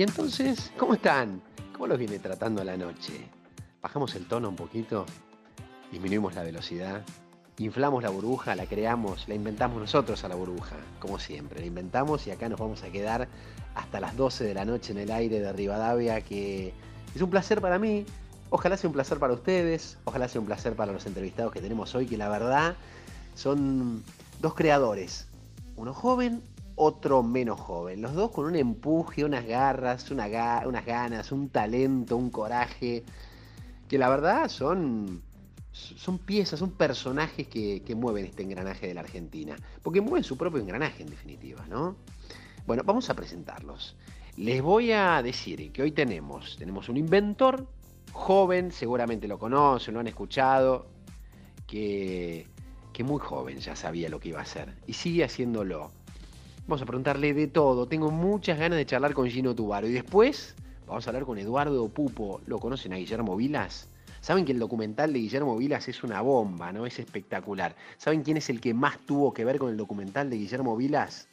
[0.00, 1.42] Y entonces, ¿cómo están?
[1.74, 3.28] ¿Cómo los viene tratando la noche?
[3.82, 5.04] Bajamos el tono un poquito,
[5.92, 7.02] disminuimos la velocidad,
[7.58, 11.60] inflamos la burbuja, la creamos, la inventamos nosotros a la burbuja, como siempre.
[11.60, 13.28] La inventamos y acá nos vamos a quedar
[13.74, 16.72] hasta las 12 de la noche en el aire de Rivadavia, que
[17.14, 18.06] es un placer para mí.
[18.48, 21.94] Ojalá sea un placer para ustedes, ojalá sea un placer para los entrevistados que tenemos
[21.94, 22.74] hoy, que la verdad
[23.34, 24.02] son
[24.40, 25.26] dos creadores,
[25.76, 26.42] uno joven,
[26.82, 32.30] otro menos joven, los dos con un empuje, unas garras, unas ganas, un talento, un
[32.30, 33.04] coraje,
[33.86, 35.22] que la verdad son
[35.72, 40.60] son piezas, son personajes que, mueven este engranaje de la Argentina, porque mueven su propio
[40.60, 41.96] engranaje en definitiva, ¿no?
[42.66, 43.94] Bueno, vamos a presentarlos.
[44.38, 47.66] Les voy a decir que hoy tenemos, tenemos un inventor
[48.12, 50.86] joven, seguramente lo conocen, lo han escuchado,
[51.66, 52.46] que,
[52.94, 55.92] que muy joven ya sabía lo que iba a hacer y sigue haciéndolo.
[56.70, 60.54] Vamos a preguntarle de todo, tengo muchas ganas de charlar con Gino Tubaro y después
[60.86, 63.88] vamos a hablar con Eduardo Pupo, ¿lo conocen a Guillermo Vilas?
[64.20, 66.86] Saben que el documental de Guillermo Vilas es una bomba, ¿no?
[66.86, 67.74] Es espectacular.
[67.96, 71.26] ¿Saben quién es el que más tuvo que ver con el documental de Guillermo Vilas?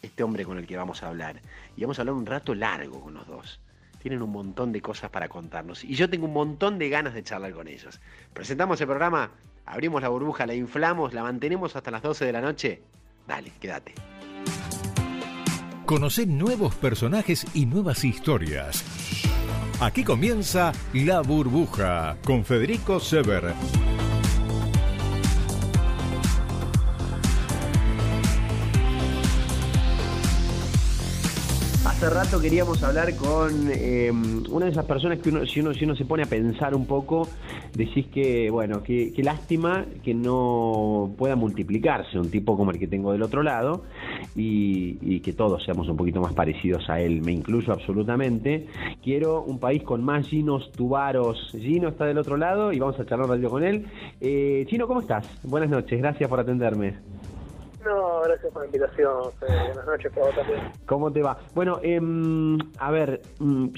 [0.00, 1.42] Este hombre con el que vamos a hablar.
[1.76, 3.60] Y vamos a hablar un rato largo con los dos.
[4.00, 5.84] Tienen un montón de cosas para contarnos.
[5.84, 8.00] Y yo tengo un montón de ganas de charlar con ellos.
[8.32, 9.32] Presentamos el programa,
[9.66, 12.82] abrimos la burbuja, la inflamos, la mantenemos hasta las 12 de la noche.
[13.28, 14.15] Dale, quédate.
[15.84, 18.84] Conocer nuevos personajes y nuevas historias.
[19.80, 23.54] Aquí comienza La Burbuja con Federico Sever.
[31.96, 35.86] Hace rato queríamos hablar con em, una de esas personas que uno si, uno, si
[35.86, 37.26] uno se pone a pensar un poco,
[37.72, 43.12] decís que, bueno, qué lástima que no pueda multiplicarse un tipo como el que tengo
[43.12, 43.84] del otro lado
[44.34, 48.66] y, que todos seamos un poquito más parecidos a él, me incluyo absolutamente.
[49.02, 51.50] Quiero un país con más Ginos Tubaros.
[51.52, 53.86] Gino está del otro lado y vamos a charlar radio con él.
[54.20, 55.26] Eh, Chino, ¿cómo estás?
[55.44, 57.15] Buenas noches, gracias por atenderme.
[57.86, 59.30] No, gracias por la invitación.
[59.40, 60.60] Buenas noches para vos también.
[60.86, 61.38] ¿Cómo te va?
[61.54, 62.00] Bueno, eh,
[62.80, 63.68] a ver, mm,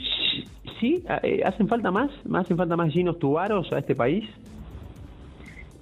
[0.80, 1.04] ¿sí?
[1.22, 2.10] Eh, ¿Hacen falta más?
[2.34, 4.24] ¿Hacen falta más Ginos Tubaros a este país?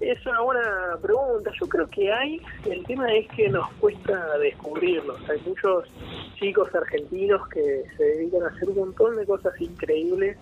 [0.01, 2.41] Es una buena pregunta, yo creo que hay,
[2.71, 5.89] el tema es que nos cuesta descubrirlos, hay muchos
[6.35, 10.37] chicos argentinos que se dedican a hacer un montón de cosas increíbles,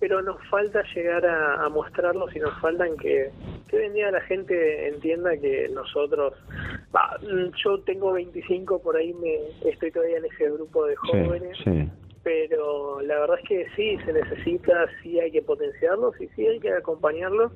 [0.00, 3.30] pero nos falta llegar a, mostrarlos y nos faltan que,
[3.68, 6.34] que hoy en día la gente entienda que nosotros,
[7.64, 11.56] yo tengo 25, por ahí me estoy todavía en ese grupo de jóvenes.
[12.22, 16.60] Pero la verdad es que sí, se necesita, sí hay que potenciarlos y sí hay
[16.60, 17.52] que acompañarlos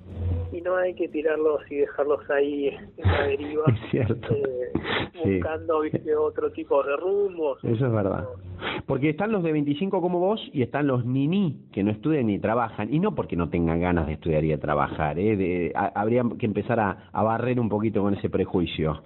[0.53, 4.73] y no hay que tirarlos y dejarlos ahí en la deriva, eh,
[5.25, 5.83] buscando
[6.19, 7.59] otro tipo de rumbos.
[7.65, 8.29] Eso es verdad.
[8.87, 12.39] Porque están los de 25 como vos y están los nini que no estudian ni
[12.39, 12.93] trabajan.
[12.93, 15.19] Y no porque no tengan ganas de estudiar y de trabajar.
[15.19, 15.37] ¿eh?
[15.37, 19.03] De, habría que empezar a, a barrer un poquito con ese prejuicio.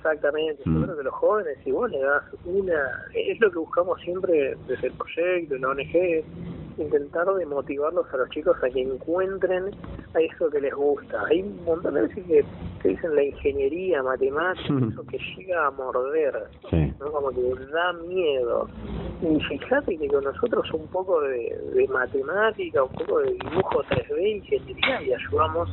[0.00, 0.82] Exactamente, yo mm.
[0.84, 4.86] creo que los jóvenes, si vos le das una, es lo que buscamos siempre desde
[4.86, 6.24] el proyecto, en la ONG,
[6.78, 9.70] intentar de motivarlos a los chicos a que encuentren
[10.14, 11.22] a eso que les gusta.
[11.26, 12.44] Hay un montón de veces que,
[12.88, 14.92] dicen la ingeniería, matemática, mm.
[14.92, 16.34] eso que llega a morder,
[16.98, 17.12] ¿no?
[17.12, 17.42] como que
[17.72, 18.68] da miedo.
[19.22, 24.36] Y fíjate que con nosotros un poco de, de matemática, un poco de dibujo 3D,
[24.36, 25.68] ingeniería, y ayudamos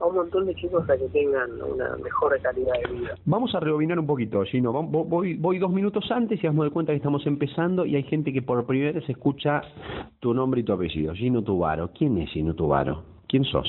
[0.00, 3.14] a un montón de chicos a que tengan una mejor calidad de vida.
[3.24, 4.72] Vamos a rebobinar un poquito, Gino.
[4.72, 8.32] Voy, voy dos minutos antes y hazme de cuenta que estamos empezando y hay gente
[8.32, 9.62] que por primera vez escucha
[10.20, 11.14] tu nombre y tu apellido.
[11.14, 11.90] Gino Tubaro.
[11.96, 13.02] ¿Quién es Gino Tubaro?
[13.28, 13.68] ¿Quién sos?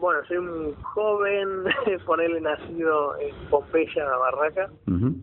[0.00, 1.64] Bueno, soy un joven,
[2.06, 4.70] ponerle nacido en Pompeya, Barraca.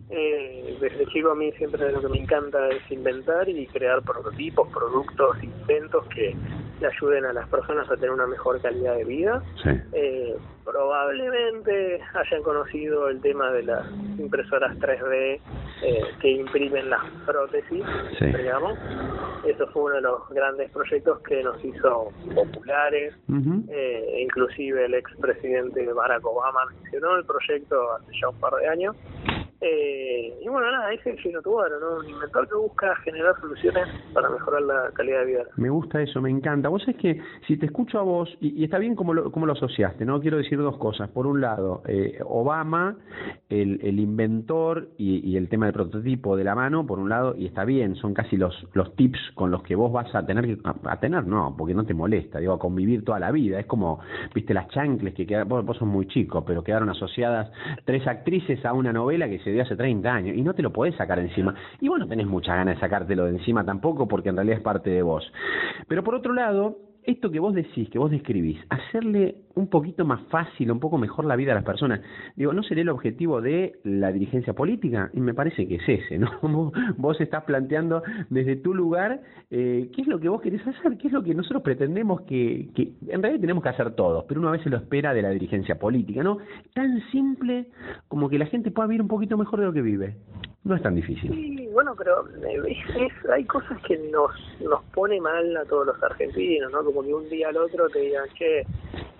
[0.09, 4.67] eh, desde chico a mí siempre lo que me encanta es inventar y crear prototipos,
[4.71, 6.35] productos, inventos que
[6.79, 9.43] le ayuden a las personas a tener una mejor calidad de vida.
[9.93, 13.85] Eh, probablemente hayan conocido el tema de las
[14.17, 15.39] impresoras 3D
[15.83, 17.83] eh, que imprimen las prótesis,
[18.19, 18.77] digamos.
[19.45, 23.13] Eso fue uno de los grandes proyectos que nos hizo populares,
[23.69, 28.95] eh, inclusive el expresidente Barack Obama mencionó el proyecto hace ya un par de años.
[29.67, 31.97] Eh, y bueno, nada, es Gino Tubaro, ¿no?
[31.97, 35.43] Un inventor que busca generar soluciones para mejorar la calidad de vida.
[35.57, 36.69] Me gusta eso, me encanta.
[36.69, 39.53] Vos es que si te escucho a vos, y, está bien como lo, como lo
[39.53, 40.21] asociaste, ¿no?
[40.21, 41.09] Quiero decir dos cosas.
[41.09, 42.95] Por un lado, eh, Obama,
[43.49, 47.47] el, el inventor y, el tema del prototipo de la mano, por un lado, y
[47.47, 50.57] está bien, son casi los, los tips con los que vos vas a tener que,
[50.83, 53.59] a, tener, no, porque no te molesta, digo, a convivir toda la vida.
[53.59, 53.99] Es como,
[54.35, 57.51] viste, las chancles que quedaron, vos, vos sos muy chico, pero quedaron asociadas
[57.83, 60.95] tres actrices a una novela que se hace 30 años y no te lo podés
[60.95, 61.55] sacar encima.
[61.79, 64.63] Y vos no tenés mucha ganas de sacártelo de encima tampoco porque en realidad es
[64.63, 65.31] parte de vos.
[65.87, 70.21] Pero por otro lado, esto que vos decís, que vos describís, hacerle un poquito más
[70.29, 72.01] fácil, un poco mejor la vida a las personas,
[72.35, 75.09] digo, ¿no sería el objetivo de la dirigencia política?
[75.13, 76.31] Y me parece que es ese, ¿no?
[76.97, 81.07] Vos estás planteando desde tu lugar eh, qué es lo que vos querés hacer, qué
[81.07, 84.49] es lo que nosotros pretendemos que, que, en realidad tenemos que hacer todos, pero uno
[84.49, 86.37] a veces lo espera de la dirigencia política, ¿no?
[86.73, 87.67] Tan simple
[88.07, 90.17] como que la gente pueda vivir un poquito mejor de lo que vive.
[90.63, 91.31] No es tan difícil.
[91.31, 94.31] Sí, bueno, pero eh, hay cosas que nos
[94.61, 96.83] nos pone mal a todos los argentinos, ¿no?
[96.83, 98.65] Como que un día al otro te digan, che,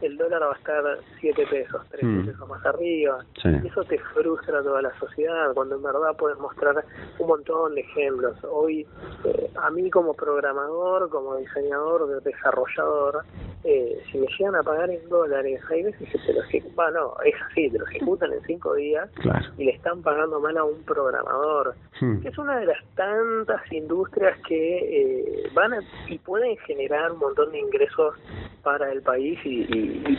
[0.02, 0.84] el dólar va a estar
[1.20, 2.26] 7 pesos, 3 mm.
[2.26, 3.26] pesos más arriba.
[3.64, 6.84] Eso te frustra a toda la sociedad, cuando en verdad puedes mostrar
[7.20, 8.36] un montón de ejemplos.
[8.44, 8.86] Hoy,
[9.24, 13.24] eh, a mí como programador, como diseñador, desarrollador,
[13.64, 17.16] eh, si me llegan a pagar en dólares, hay veces que te lo ejecutan, no,
[17.24, 19.10] es así, te lo ejecutan en 5 días
[19.58, 22.20] y le están pagando mal a un programador Hmm.
[22.20, 25.72] que es una de las tantas industrias que eh, van
[26.10, 28.16] y pueden generar un montón de ingresos
[28.64, 30.15] para el país y,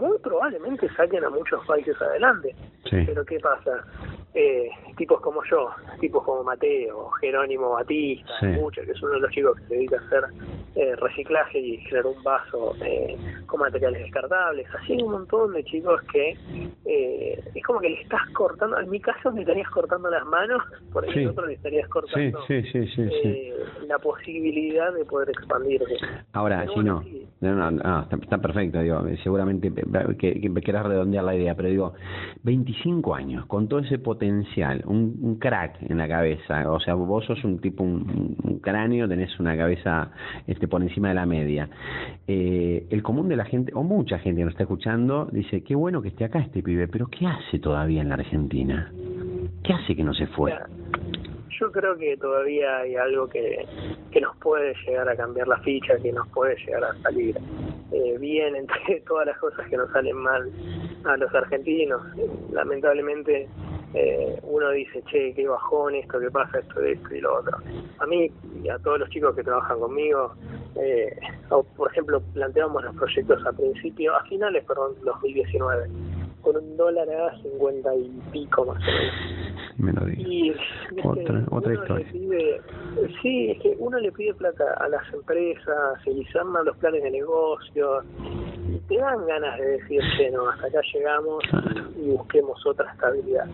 [0.00, 2.54] muy probablemente saquen a muchos países adelante.
[2.90, 3.84] Pero ¿qué pasa?
[4.34, 5.70] Eh, tipos como yo,
[6.00, 9.96] tipos como Mateo, Jerónimo Batista, muchos, que es uno de los chicos que se dedica
[9.96, 10.24] a hacer
[10.74, 13.16] eh, reciclaje y generar un vaso eh,
[13.46, 14.66] con materiales descartables.
[14.74, 16.36] Así hay un montón de chicos que
[16.84, 20.62] eh, es como que le estás cortando, en mi caso me estarías cortando las manos,
[20.92, 23.54] por el otro le estarías cortando eh,
[23.86, 25.96] la posibilidad de poder expandirse.
[26.32, 27.02] Ahora, si no,
[27.40, 29.72] no, no, está, perfecto, digo, seguramente
[30.18, 31.94] que, que querás redondear la idea, pero digo,
[32.42, 37.24] 25 años, con todo ese potencial, un, un crack en la cabeza, o sea, vos
[37.24, 40.10] sos un tipo, un, cráneo, tenés una cabeza
[40.46, 41.68] este por encima de la media.
[42.26, 45.74] Eh, el común de la gente, o mucha gente que nos está escuchando, dice, qué
[45.74, 48.92] bueno que esté acá este pibe, pero ¿qué hace todavía en la Argentina?
[49.62, 50.52] ¿Qué hace que no se fue?
[51.58, 53.66] Yo creo que todavía hay algo que,
[54.10, 57.36] que nos puede llegar a cambiar la ficha, que nos puede llegar a salir
[57.92, 60.50] eh, bien entre todas las cosas que nos salen mal
[61.04, 62.02] a los argentinos.
[62.52, 63.48] Lamentablemente
[63.94, 67.58] eh, uno dice, che, qué bajón esto, qué pasa esto, esto y lo otro.
[67.98, 68.30] A mí
[68.62, 70.34] y a todos los chicos que trabajan conmigo,
[70.76, 71.16] eh,
[71.76, 75.88] por ejemplo, planteamos los proyectos a principio, a finales, perdón, 2019,
[76.44, 80.08] con un dólar a 50 y pico más o menos.
[80.16, 80.52] Y,
[81.02, 82.06] otra, otra historia.
[83.22, 87.02] sí, es que uno le pide plata a las empresas, se les arman los planes
[87.02, 88.02] de negocio,
[88.68, 91.42] y te dan ganas de decir, que no, hasta acá llegamos
[91.96, 93.48] y busquemos otra estabilidad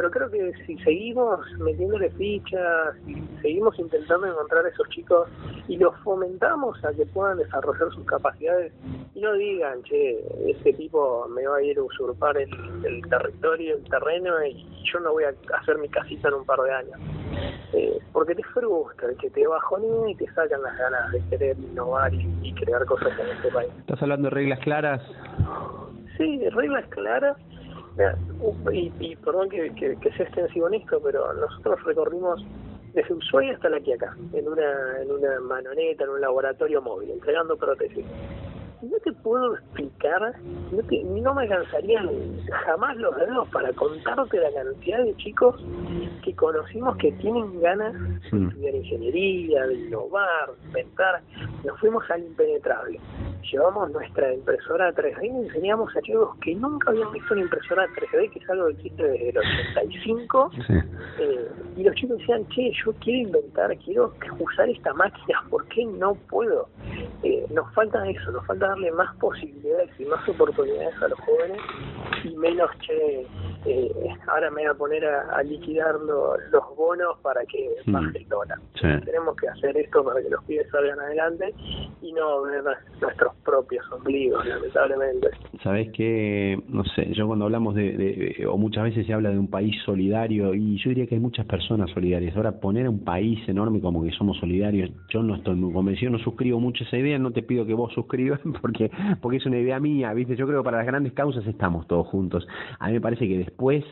[0.00, 5.28] pero creo que si seguimos metiéndole fichas, y seguimos intentando encontrar a esos chicos
[5.68, 8.72] y los fomentamos a que puedan desarrollar sus capacidades
[9.14, 12.50] y no digan, che, este tipo me va a ir a usurpar el,
[12.84, 16.60] el territorio, el terreno y yo no voy a hacer mi casita en un par
[16.60, 17.00] de años.
[17.72, 22.12] Eh, porque te frustra, que te bajonea y te sacan las ganas de querer innovar
[22.12, 23.70] y, y crear cosas en este país.
[23.78, 25.02] ¿Estás hablando de reglas claras?
[26.16, 27.36] Sí, reglas claras
[28.72, 32.44] y, y perdón que, que, sea extensivo en esto, pero nosotros recorrimos
[32.94, 37.56] desde Ushuaia hasta la Quiaca, en una, en una manoneta, en un laboratorio móvil, entregando
[37.56, 38.04] prótesis
[38.82, 40.34] no te puedo explicar,
[40.72, 42.08] no, te, no me alcanzarían
[42.66, 45.62] jamás los dedos para contarte la cantidad de chicos
[46.22, 48.48] que conocimos que tienen ganas de hmm.
[48.48, 51.20] estudiar ingeniería, de innovar, de inventar.
[51.64, 53.00] Nos fuimos al impenetrable.
[53.50, 58.30] Llevamos nuestra impresora 3D y enseñamos a chicos que nunca habían visto una impresora 3D,
[58.30, 60.50] que es algo que existe desde el 85.
[61.18, 65.84] Eh, y los chicos decían, che, yo quiero inventar, quiero usar esta máquina, ¿por qué
[65.84, 66.68] no puedo?
[67.22, 71.60] Eh, nos falta eso, nos falta darle más posibilidades y más oportunidades a los jóvenes
[72.24, 73.26] y menos, che,
[73.66, 73.92] eh,
[74.26, 77.92] ahora me voy a poner a, liquidar los bonos para que mm.
[77.92, 78.58] baje el dólar.
[78.80, 81.52] Tenemos que hacer esto para que los pibes salgan adelante
[82.00, 82.62] y no ver
[83.00, 85.28] nuestros propios ombligos, lamentablemente.
[85.62, 89.48] Sabes que, no sé, yo cuando hablamos de, o muchas veces se habla de un
[89.48, 92.36] país solidario, y yo diría que hay muchas personas solidarias.
[92.36, 96.12] Ahora, poner a un país enorme como que somos solidarios, yo no estoy muy convencido,
[96.12, 98.90] no suscribo mucho esa idea, no te pido que vos suscribas, porque
[99.20, 100.36] porque es una idea mía, ¿viste?
[100.36, 102.46] Yo creo que para las grandes causas estamos todos juntos.
[102.78, 103.84] A mí me parece que después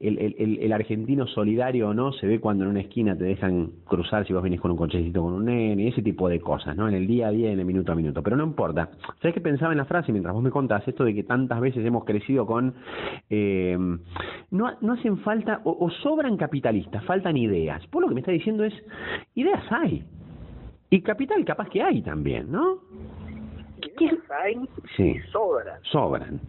[0.00, 3.70] el, el, el, argentino solidario o no se ve cuando en una esquina te dejan
[3.84, 6.88] cruzar si vos venís con un cochecito con un nene, ese tipo de cosas, ¿no?
[6.88, 8.22] En el día a día, en el minuto a minuto.
[8.22, 8.90] Pero no importa.
[9.20, 11.84] ¿Sabes qué pensaba en la frase mientras vos me contás esto de que tantas veces
[11.84, 12.74] hemos crecido con...
[13.30, 13.76] Eh,
[14.50, 17.82] no, no hacen falta o, o sobran capitalistas, faltan ideas.
[17.90, 18.74] Vos lo que me está diciendo es,
[19.34, 20.04] ideas hay.
[20.90, 22.78] Y capital capaz que hay también, ¿no?
[23.98, 24.10] ¿Qué?
[24.44, 24.54] hay
[24.96, 25.16] sí.
[25.32, 25.80] sobran.
[25.82, 26.40] Sobran.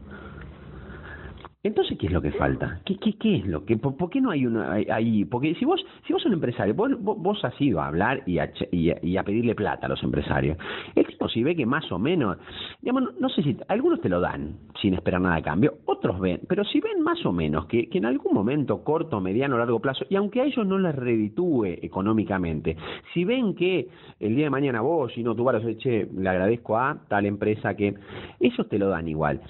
[1.62, 2.80] Entonces, ¿qué es lo que falta?
[2.86, 5.26] ¿Qué, qué, qué es lo que, por, qué no hay una ahí?
[5.26, 8.40] Porque si vos, si vos sos un empresario, vos, vos, has ido a hablar y
[8.40, 10.58] a, y, a, pedirle plata a los empresarios.
[10.96, 12.38] El tipo si ve que más o menos,
[12.82, 16.40] digamos, no, sé si, algunos te lo dan sin esperar nada a cambio, otros ven,
[16.48, 20.06] pero si ven más o menos que, que en algún momento, corto, mediano, largo plazo,
[20.10, 22.78] y aunque a ellos no les reditúe económicamente,
[23.14, 23.90] si ven que
[24.22, 27.26] el día de mañana vos, y no tú vas a che, le agradezco a tal
[27.26, 27.96] empresa que,
[28.40, 29.42] ellos te lo dan igual.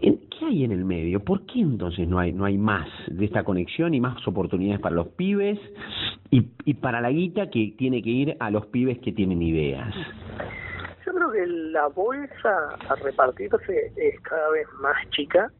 [0.00, 1.18] ¿Qué hay en el medio?
[1.20, 4.94] ¿Por qué entonces no hay, no hay más de esta conexión y más oportunidades para
[4.94, 5.58] los pibes
[6.30, 9.94] y, y para la guita que tiene que ir a los pibes que tienen ideas?
[11.06, 15.50] Yo creo que la bolsa a repartirse es cada vez más chica,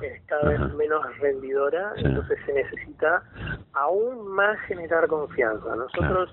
[0.00, 3.22] es cada vez menos rendidora, entonces se necesita
[3.74, 5.76] aún más generar confianza.
[5.76, 6.30] Nosotros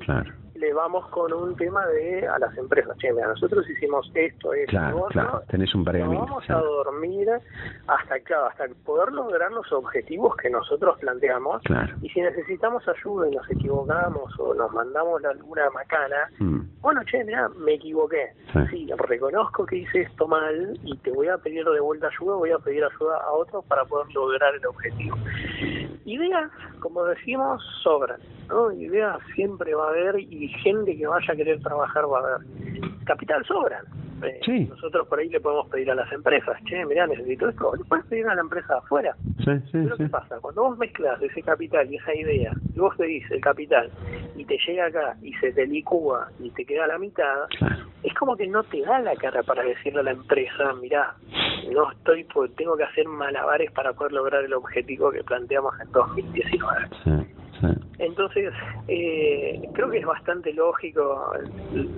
[0.61, 4.69] le vamos con un tema de a las empresas, che, mira, nosotros hicimos esto, esto,
[4.69, 5.41] claro, claro.
[5.49, 6.21] tenés un pergamino.
[6.21, 7.27] Vamos a dormir
[7.87, 11.63] hasta, claro, hasta poder lograr los objetivos que nosotros planteamos.
[12.03, 16.59] Y si necesitamos ayuda y nos equivocamos o nos mandamos la luna macana, mm.
[16.81, 18.31] bueno, che, mira, me equivoqué.
[18.69, 18.87] Sí.
[19.07, 22.59] reconozco que hice esto mal y te voy a pedir de vuelta ayuda, voy a
[22.59, 25.17] pedir ayuda a otros para poder lograr el objetivo.
[26.05, 26.51] Ideas,
[26.81, 28.19] como decimos, sobran,
[28.49, 28.71] ¿no?
[28.73, 32.47] Ideas siempre va a haber y gente que vaya a querer trabajar va a haber.
[33.05, 33.85] Capital sobran.
[34.23, 37.83] Eh, nosotros por ahí le podemos pedir a las empresas, che, mirá, necesito esto, le
[37.85, 39.15] puedes pedir a la empresa afuera.
[39.43, 40.39] Sí, sí, Pero ¿qué pasa?
[40.39, 43.89] Cuando vos mezclas ese capital y esa idea, y vos pedís el capital
[44.35, 47.47] y te llega acá y se te licúa y te queda la mitad,
[48.03, 51.15] es como que no te da la cara para decirle a la empresa, mirá,
[51.71, 55.91] no estoy, pues tengo que hacer malabares para poder lograr el objetivo que planteamos en
[55.91, 56.70] 2019.
[57.03, 57.11] Sí.
[57.99, 58.53] Entonces,
[58.87, 61.33] eh, creo que es bastante lógico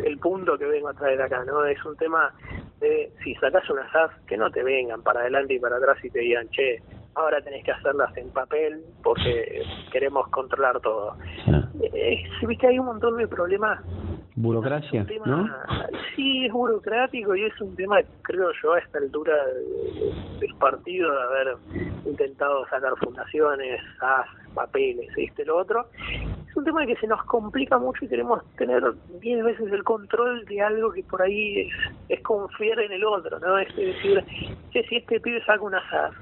[0.04, 1.66] el, punto que vengo a traer acá, ¿no?
[1.66, 2.34] Es un tema
[2.80, 6.10] de, si sacas una SAS, que no te vengan para adelante y para atrás y
[6.10, 6.82] te digan, che,
[7.16, 11.16] ahora tenés que hacerlas en papel porque queremos controlar todo.
[11.82, 13.80] Eh, viste, hay un montón de problemas
[14.36, 15.50] burocracia, ¿no?
[16.16, 19.34] Sí, es burocrático y es un tema, creo yo, a esta altura
[20.40, 21.58] del partido de haber
[22.06, 25.88] intentado sacar fundaciones, SAS, papeles, este, lo otro.
[26.48, 28.84] Es un tema que se nos complica mucho y queremos tener
[29.20, 31.74] diez veces el control de algo que por ahí es,
[32.10, 33.58] es confiar en el otro, ¿no?
[33.58, 34.24] Es decir,
[34.72, 36.14] che, si este pibe saca una SAS,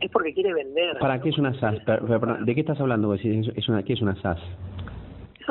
[0.00, 0.98] es porque quiere vender.
[0.98, 1.78] ¿Para qué es una SAS?
[2.40, 3.14] ¿De qué estás hablando?
[3.14, 4.40] ¿Es una, ¿Qué es una SAS?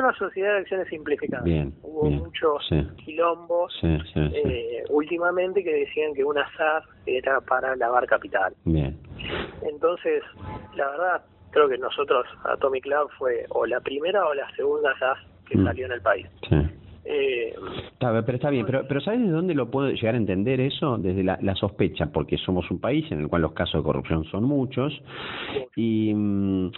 [0.00, 1.44] Una sociedad de acciones simplificadas.
[1.44, 2.68] Bien, Hubo muchos
[3.04, 8.54] quilombos eh, últimamente que decían que una SAS era para lavar capital.
[8.64, 8.98] Bien.
[9.62, 10.22] Entonces,
[10.74, 15.18] la verdad, creo que nosotros, Atomic Lab, fue o la primera o la segunda SAS
[15.46, 15.64] que mm.
[15.64, 16.26] salió en el país.
[17.12, 17.52] Eh,
[17.98, 20.96] pero está bien, pero, pero ¿sabes de dónde lo puedo llegar a entender eso?
[20.96, 24.44] Desde la, sospecha, porque somos un país en el cual los casos de corrupción son
[24.44, 24.92] muchos.
[25.76, 26.70] Y, mm,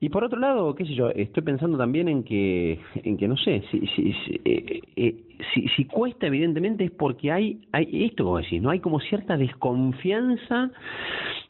[0.00, 3.36] y por otro lado, qué sé yo, estoy pensando también en que, en que no
[3.36, 5.16] sé, si, si, si eh, eh,
[5.52, 8.70] si, si cuesta evidentemente es porque hay, hay esto como decís, ¿no?
[8.70, 10.70] Hay como cierta desconfianza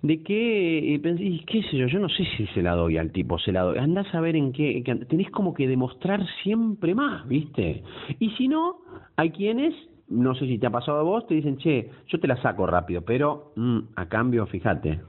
[0.02, 3.38] de que, eh, qué sé yo, yo no sé si se la doy al tipo,
[3.38, 7.82] se la doy, andás a ver en qué, tenés como que demostrar siempre más, ¿viste?
[8.22, 8.76] Y si no,
[9.16, 9.74] hay quienes
[10.06, 12.66] no sé si te ha pasado a vos, te dicen, che, yo te la saco
[12.66, 15.00] rápido, pero mm, a cambio, fíjate.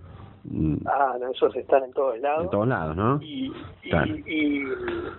[0.85, 2.45] Ah, no, esos están en todos lados.
[2.45, 3.19] En todos lados, ¿no?
[3.21, 3.51] Y,
[3.83, 4.63] y,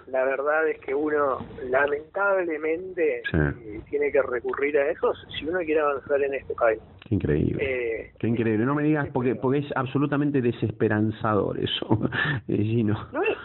[0.08, 1.38] la verdad es que uno,
[1.70, 6.80] lamentablemente, eh, tiene que recurrir a esos si uno quiere avanzar en este país.
[7.08, 7.64] Qué increíble.
[7.64, 8.66] Eh, Qué increíble.
[8.66, 12.00] No me digas, porque porque es absolutamente desesperanzador eso,
[12.46, 13.08] Gino.
[13.12, 13.38] No es,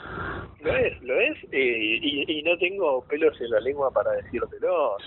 [0.62, 4.98] lo es, lo es, eh, y, y, no tengo pelos en la lengua para decírtelo.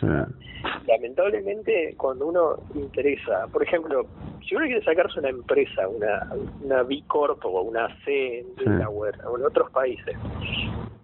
[0.86, 4.06] lamentablemente, cuando uno interesa, por ejemplo,
[4.46, 6.28] si uno quiere sacarse una empresa, una,
[6.64, 10.16] una B Corp o una C en Delaware o en otros países,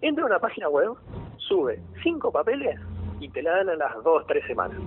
[0.00, 0.92] entra a una página web,
[1.36, 2.78] sube cinco papeles
[3.20, 4.78] y te la dan a las dos, tres semanas.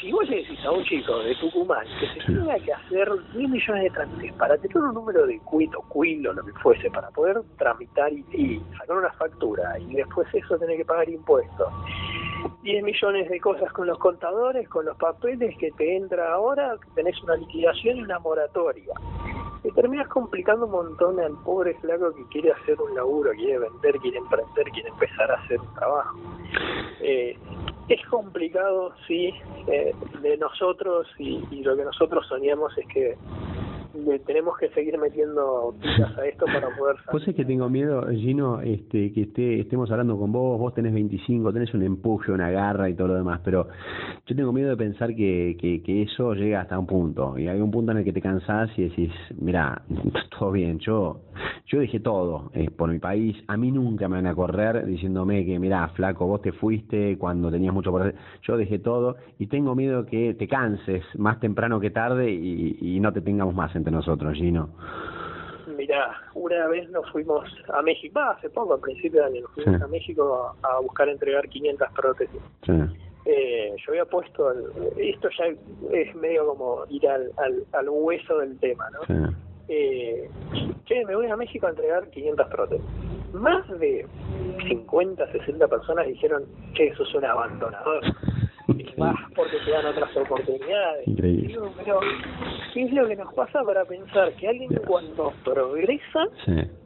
[0.00, 3.50] Si vos le decís a un chico de Tucumán que se tenga que hacer 10
[3.50, 7.42] millones de trámites para tener un número de cuito, o lo que fuese, para poder
[7.58, 11.68] tramitar y, y sacar una factura y después eso tener que pagar impuestos,
[12.62, 17.22] 10 millones de cosas con los contadores, con los papeles que te entra ahora, tenés
[17.22, 18.94] una liquidación y una moratoria.
[19.62, 23.98] Te terminas complicando un montón al pobre flaco que quiere hacer un laburo, quiere vender,
[24.00, 26.18] quiere emprender, quiere empezar a hacer un trabajo.
[27.00, 27.36] Eh,
[27.88, 29.34] es complicado, sí,
[29.66, 33.18] eh, de nosotros y, y lo que nosotros soñamos es que
[34.26, 35.74] tenemos que seguir metiendo
[36.16, 37.28] a esto para poder salir.
[37.28, 41.52] Es que tengo miedo, Gino, este, que esté, estemos hablando con vos, vos tenés 25,
[41.52, 43.68] tenés un empuje, una garra y todo lo demás, pero
[44.26, 47.70] yo tengo miedo de pensar que, que, eso llega hasta un punto, y hay un
[47.70, 49.82] punto en el que te cansás y decís, mira,
[50.38, 51.20] todo bien, yo
[51.66, 55.44] yo dejé todo eh, por mi país, a mí nunca me van a correr diciéndome
[55.44, 59.46] que, mira, flaco, vos te fuiste cuando tenías mucho por hacer, yo dejé todo y
[59.46, 63.74] tengo miedo que te canses más temprano que tarde y, y no te tengamos más
[63.76, 64.70] entre nosotros, Gino.
[65.76, 69.82] Mira, una vez nos fuimos a México, hace poco, a principio de año, nos fuimos
[69.82, 72.40] a México a, buscar entregar 500 prótesis.
[73.26, 74.50] Eh, yo había puesto,
[74.96, 75.44] esto ya
[75.92, 77.30] es medio como ir al,
[77.72, 79.34] al, hueso del tema, ¿no?
[79.72, 80.28] Eh,
[80.84, 82.84] che, me voy a México a entregar 500 prótesis.
[83.32, 84.04] Más de
[84.66, 86.42] 50, 60 personas dijeron,
[86.74, 88.02] che, eso es un abandonador
[88.96, 91.04] más porque te dan otras oportunidades.
[91.16, 92.00] pero,
[92.74, 96.26] ¿qué es lo que nos pasa para pensar que alguien cuando progresa,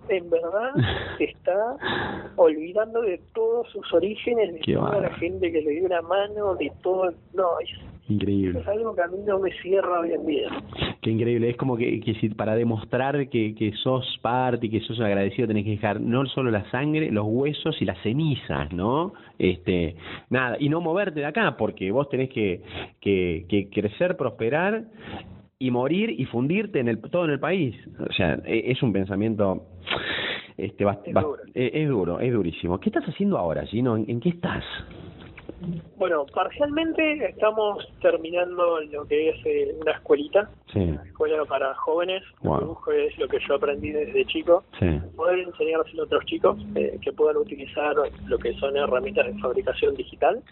[0.09, 0.73] en verdad
[1.19, 1.77] se está
[2.37, 6.71] olvidando de todos sus orígenes, de toda la gente que le dio una mano, de
[6.83, 7.13] todo.
[7.33, 7.71] No, es
[8.09, 8.61] Increíble.
[8.61, 10.49] Es algo que a mí no me cierra hoy en día.
[11.01, 11.49] Qué increíble.
[11.51, 15.49] Es como que, que si para demostrar que, que sos parte y que sos agradecido
[15.49, 19.15] tenés que dejar no solo la sangre, los huesos y las cenizas, ¿no?
[19.39, 19.97] Este,
[20.29, 22.61] nada, y no moverte de acá porque vos tenés que,
[23.01, 24.85] que, que crecer, prosperar
[25.59, 27.75] y morir y fundirte en el todo en el país.
[27.99, 29.67] O sea, e, es un pensamiento
[30.59, 31.43] este es, duro.
[31.55, 32.79] E, es, duro, es durísimo.
[32.79, 33.97] ¿Qué estás haciendo ahora, Gino?
[33.97, 34.63] ¿En qué estás?
[35.97, 42.23] Bueno, parcialmente estamos terminando lo que es eh, una escuelita, una escuela para jóvenes.
[42.43, 44.65] Lo que es lo que yo aprendí desde chico,
[45.17, 47.95] poder enseñarse a otros chicos eh, que puedan utilizar
[48.27, 50.43] lo que son herramientas de fabricación digital,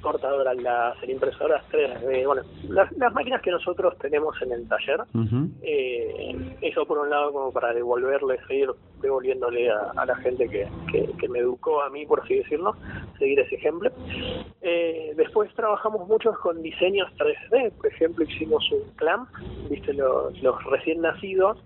[0.00, 5.00] cortadoras láser, impresoras 3D, bueno, las, máquinas que nosotros tenemos en el taller.
[5.62, 10.68] eh, eso por un lado como para devolverle, seguir devolviéndole a, la gente que,
[11.18, 12.74] que me educó a mí, por así decirlo,
[13.18, 13.90] seguir ese ejemplo.
[14.64, 19.28] Eh, después trabajamos mucho con diseños 3D, por ejemplo hicimos un clamp,
[19.68, 21.58] viste los, los recién nacidos,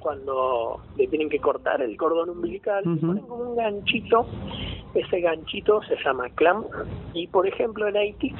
[0.00, 4.26] cuando le tienen que cortar el cordón umbilical, ponen como un ganchito,
[4.92, 6.66] ese ganchito se llama clamp,
[7.14, 8.34] y por ejemplo en Haití,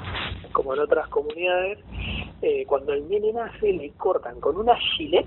[0.52, 1.78] como en otras comunidades,
[2.42, 5.26] eh, cuando el nene nace le cortan con una gilet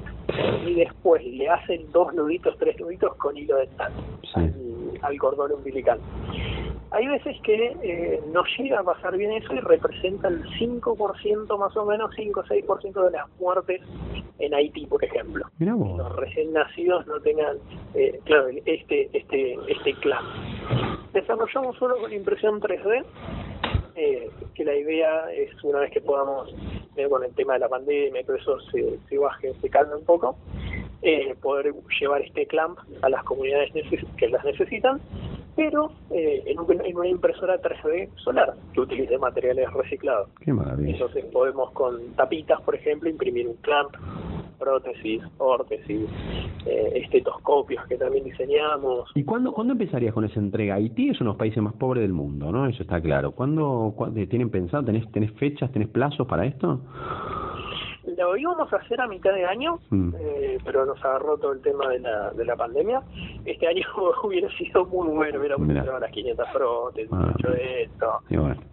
[0.64, 3.92] y después le hacen dos nuditos, tres nuditos con hilo dental
[5.02, 6.00] al cordón umbilical.
[6.92, 11.76] Hay veces que eh, no llega a pasar bien eso y representa el 5% más
[11.76, 13.82] o menos, 5 o 6% de las muertes
[14.40, 15.46] en Haití, por ejemplo.
[15.60, 17.58] Los recién nacidos no tengan,
[17.94, 20.24] eh, claro, este, este, este clan.
[21.14, 23.04] Desarrollamos solo con impresión 3D,
[23.96, 26.54] eh, que la idea es una vez que podamos,
[26.96, 29.96] ver con el tema de la pandemia y todo eso se, se baje, se calme
[29.96, 30.38] un poco,
[31.02, 33.72] eh, poder llevar este clamp a las comunidades
[34.18, 35.02] que las necesitan
[35.56, 40.30] pero eh, en, una impresora 3D solar que utilice materiales reciclados.
[40.42, 40.92] Qué maravilla.
[40.92, 43.96] Entonces podemos con tapitas, por ejemplo, imprimir un clamp,
[44.60, 46.10] prótesis, órtesis,
[46.66, 49.10] eh, estetoscopios que también diseñamos.
[49.16, 50.76] ¿Y cuándo, cuándo empezarías con esa entrega?
[50.76, 52.68] Haití es uno de los países más pobres del mundo, ¿no?
[52.68, 53.32] Eso está claro.
[53.32, 56.82] ¿Cuándo, cuándo tienen pensado, tenés, tenés fechas, tenés plazos para esto?
[58.18, 60.14] Lo íbamos a hacer a mitad de año, mm.
[60.20, 63.02] eh, pero nos agarró todo el tema de la, de la pandemia.
[63.46, 63.84] Este año
[64.24, 68.20] hubiera sido muy bueno, hubiéramos hecho las 500 prótesis, ah, hecho esto.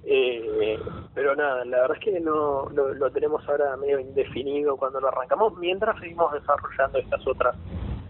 [0.04, 0.78] Eh,
[1.14, 5.08] pero nada, la verdad es que no lo, lo tenemos ahora medio indefinido cuando lo
[5.08, 7.56] arrancamos, mientras seguimos desarrollando estas otras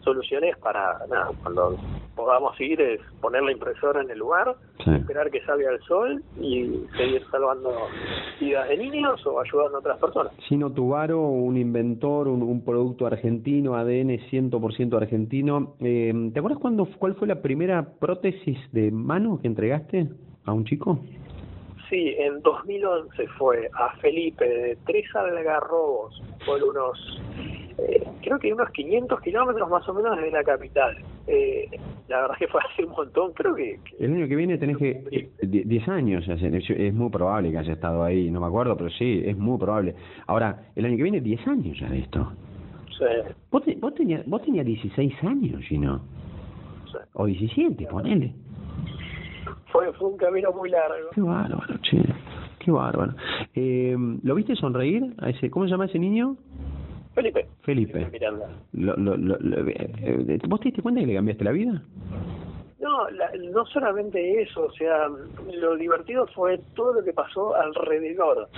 [0.02, 1.76] soluciones para, nada, cuando
[2.14, 6.84] podamos ir es poner la impresora en el lugar, esperar que salga el sol y
[6.96, 7.70] seguir salvando
[8.40, 10.32] vidas de niños o ayudando a otras personas.
[10.48, 15.74] Sino Tubaro, un inventor, un, producto argentino, ADN 100% argentino.
[15.80, 20.08] Eh, ¿Te acuerdas cuándo, cuál fue la primera prótesis de mano que entregaste
[20.44, 21.00] a un chico?
[21.92, 26.98] Sí, en 2011 fue a Felipe de Tres Algarrobos por unos
[27.78, 30.96] eh, creo que unos 500 kilómetros más o menos desde la capital.
[31.26, 31.68] Eh,
[32.08, 33.78] la verdad que fue hace un montón, creo que...
[33.98, 35.30] el año que viene tenés que...
[35.42, 39.36] 10 años, es muy probable que haya estado ahí, no me acuerdo, pero sí, es
[39.36, 39.94] muy probable.
[40.26, 42.32] Ahora, el año que viene 10 años ya de esto.
[42.98, 43.04] Sí.
[43.50, 46.00] ¿Vos, vos, tenías, vos tenías 16 años, si no?
[46.90, 46.98] Sí.
[47.14, 48.34] O 17, ponele.
[49.72, 51.10] Fue, fue un camino muy largo.
[51.14, 52.02] Qué bárbaro, che.
[52.58, 53.14] Qué bárbaro.
[53.54, 55.50] Eh, ¿Lo viste sonreír a ese...
[55.50, 56.36] ¿Cómo se llama ese niño?
[57.14, 57.46] Felipe.
[57.62, 58.06] Felipe.
[58.10, 58.48] Miranda.
[58.72, 59.36] Lo, lo, lo,
[59.68, 61.82] eh, ¿Vos te diste cuenta que le cambiaste la vida?
[62.82, 63.06] No,
[63.52, 65.06] no solamente eso, o sea,
[65.54, 68.48] lo divertido fue todo lo que pasó alrededor.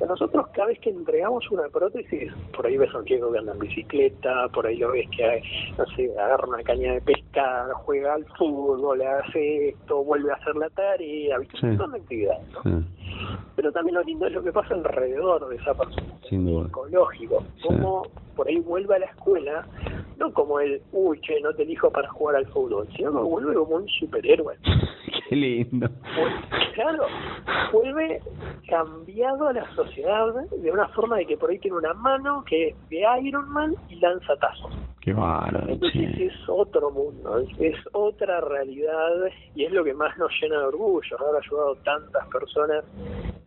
[0.00, 3.52] nosotros cada vez que entregamos una prótesis, por ahí ves a un chico que anda
[3.52, 5.42] en bicicleta, por ahí lo ves que,
[5.76, 10.56] no sé, agarra una caña de pescar, juega al fútbol, hace esto, vuelve a hacer
[10.56, 11.66] la tarea, ¿viste?
[11.66, 12.84] montón de actividades, ¿no?
[13.56, 16.66] Pero también lo lindo es lo que pasa alrededor de esa persona, Sin duda.
[16.66, 18.02] psicológico, cómo
[18.34, 19.66] por ahí vuelve a la escuela,
[20.18, 23.54] no como el, uy, che, no te elijo para jugar al fútbol, sino que vuelve
[23.54, 24.56] como un superhéroe.
[25.28, 25.88] Qué lindo.
[26.74, 27.06] claro,
[27.72, 28.20] vuelve
[28.68, 32.68] cambiado a la sociedad de una forma de que por ahí tiene una mano que
[32.68, 34.72] es de Iron Man y lanza tazos.
[35.00, 35.68] Qué bárbaro.
[35.68, 39.10] Entonces es otro mundo, es, otra realidad
[39.54, 42.84] y es lo que más nos llena de orgullo, haber ayudado a tantas personas,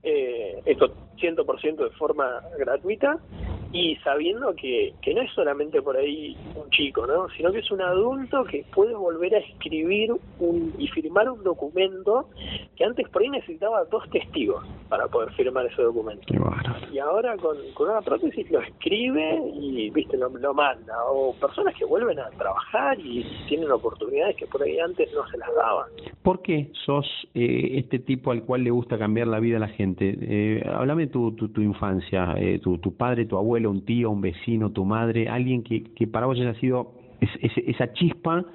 [0.04, 3.20] eh, esto 100% de forma gratuita
[3.78, 7.30] y sabiendo que, que no es solamente por ahí un chico, ¿no?
[7.30, 12.30] sino que es un adulto que puede volver a escribir un, y firmar un documento
[12.76, 16.26] que antes por ahí necesitaba dos testigos para poder firmar ese documento.
[16.92, 20.96] y ahora con, con una prótesis lo escribe y viste lo, lo manda.
[21.12, 25.38] O personas que vuelven a trabajar y tienen oportunidades que por ahí antes no se
[25.38, 25.90] las daban.
[26.24, 29.68] ¿Por qué sos eh, este tipo al cual le gusta cambiar la vida a la
[29.68, 30.18] gente?
[30.20, 34.22] Eh, háblame tu, tu, tu infancia, eh, tu, tu padre, tu abuelo un tío, un
[34.22, 38.46] vecino, tu madre, alguien que, que para vos haya sido esa chispa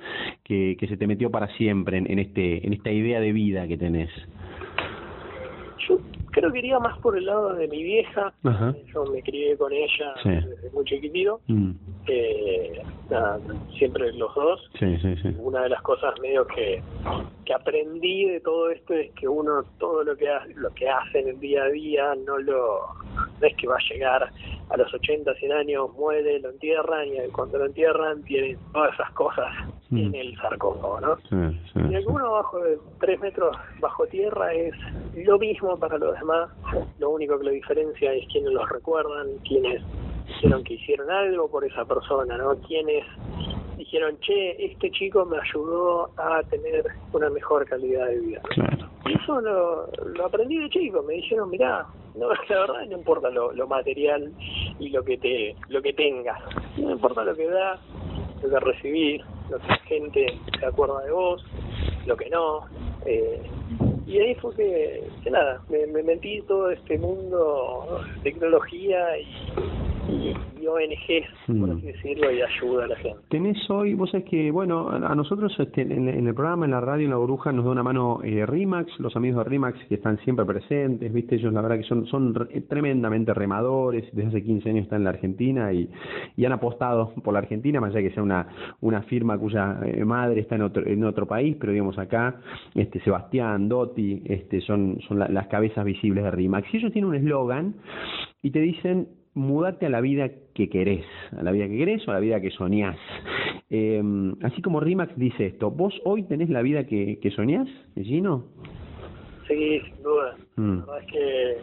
[0.44, 3.66] que, que se te metió para siempre en, en, este en esta idea de vida
[3.66, 4.11] que tenés?
[5.88, 5.99] Yo
[6.31, 8.33] creo que iría más por el lado de mi vieja.
[8.92, 11.40] Yo me crié con ella desde muy chiquitito.
[11.47, 11.73] Mm.
[12.07, 12.83] Eh,
[13.79, 14.71] siempre los dos.
[15.38, 16.83] Una de las cosas medio que,
[17.45, 21.21] que aprendí de todo esto es que uno todo lo que hace, lo que hace
[21.21, 23.03] en el día a día no lo
[23.40, 24.31] no es que va a llegar
[24.71, 29.11] a los 80, 100 años, muere, lo entierran y cuando lo entierran tiene todas esas
[29.12, 29.53] cosas
[29.90, 29.99] mm.
[29.99, 31.18] en el sarcófago, ¿no?
[31.90, 34.75] y el uno bajo de 3 metros bajo tierra es
[35.14, 36.50] lo mismo para los demás,
[36.98, 39.82] lo único que lo diferencia es quienes los recuerdan, quienes
[40.26, 42.56] dijeron que hicieron algo por esa persona, ¿no?
[42.66, 43.04] Quienes
[43.76, 48.40] dijeron, che, este chico me ayudó a tener una mejor calidad de vida.
[48.50, 48.88] Claro.
[49.06, 53.30] Y eso lo, lo aprendí de chico, me dijeron, mirá, no, la verdad no importa
[53.30, 54.32] lo, lo material
[54.78, 56.40] y lo que te lo que tengas,
[56.76, 57.80] no importa lo que da,
[58.42, 61.44] lo que recibir, lo que la gente se acuerda de vos,
[62.06, 62.66] lo que no.
[63.06, 63.42] Eh,
[64.12, 69.82] y ahí fue que, que nada, me, me metí todo este mundo tecnología y
[70.12, 71.77] y, ONGs, por mm.
[71.77, 73.18] así decirlo, y ayuda a la gente.
[73.29, 77.05] Tenés hoy, vos sabés que, bueno, a nosotros este, en, el programa, en la radio,
[77.05, 80.18] en la burbuja, nos da una mano eh, RIMAX, los amigos de RIMAX que están
[80.18, 84.85] siempre presentes, viste, ellos la verdad que son, son tremendamente remadores, desde hace 15 años
[84.85, 85.88] están en la Argentina y,
[86.37, 88.46] y han apostado por la Argentina, más allá de que sea una,
[88.81, 92.40] una firma cuya eh, madre está en otro, en otro país, pero digamos acá,
[92.75, 96.72] este Sebastián, Dotti, este, son, son las cabezas visibles de RIMAX.
[96.72, 97.75] Y ellos tienen un eslogan
[98.42, 102.11] y te dicen mudate a la vida que querés, a la vida que querés o
[102.11, 102.97] a la vida que soñás.
[103.71, 104.03] Eh,
[104.42, 108.45] así como Rimax dice esto, ¿vos hoy tenés la vida que, que soñás, Gino?
[109.49, 110.37] Sí, sin duda.
[110.57, 110.79] Mm.
[110.81, 111.57] La verdad es que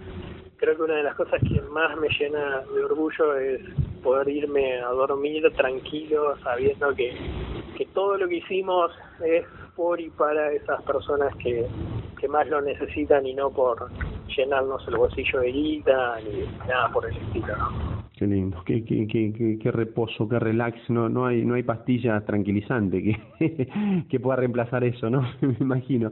[0.58, 3.62] creo que una de las cosas que más me llena de orgullo es
[4.04, 7.14] poder irme a dormir tranquilo sabiendo que,
[7.78, 8.92] que todo lo que hicimos
[9.24, 11.66] es por y para esas personas que,
[12.20, 13.90] que más lo necesitan y no por
[14.36, 17.56] llenarnos el bolsillo de guita ni nada por el estilo.
[18.20, 22.20] Qué lindo, qué, qué, qué, qué, reposo, qué relax, no no hay no hay pastilla
[22.26, 25.22] tranquilizante que, que pueda reemplazar eso, ¿no?
[25.42, 26.12] Me imagino.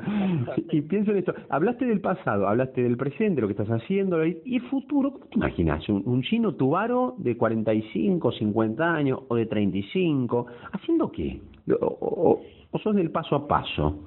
[0.72, 4.56] Y pienso en esto, hablaste del pasado, hablaste del presente, lo que estás haciendo, y
[4.56, 5.90] el futuro, ¿cómo te imaginas?
[5.90, 11.42] Un, un chino tubaro de 45, 50 años o de 35, ¿haciendo qué?
[11.82, 14.04] o, o sos del paso a paso?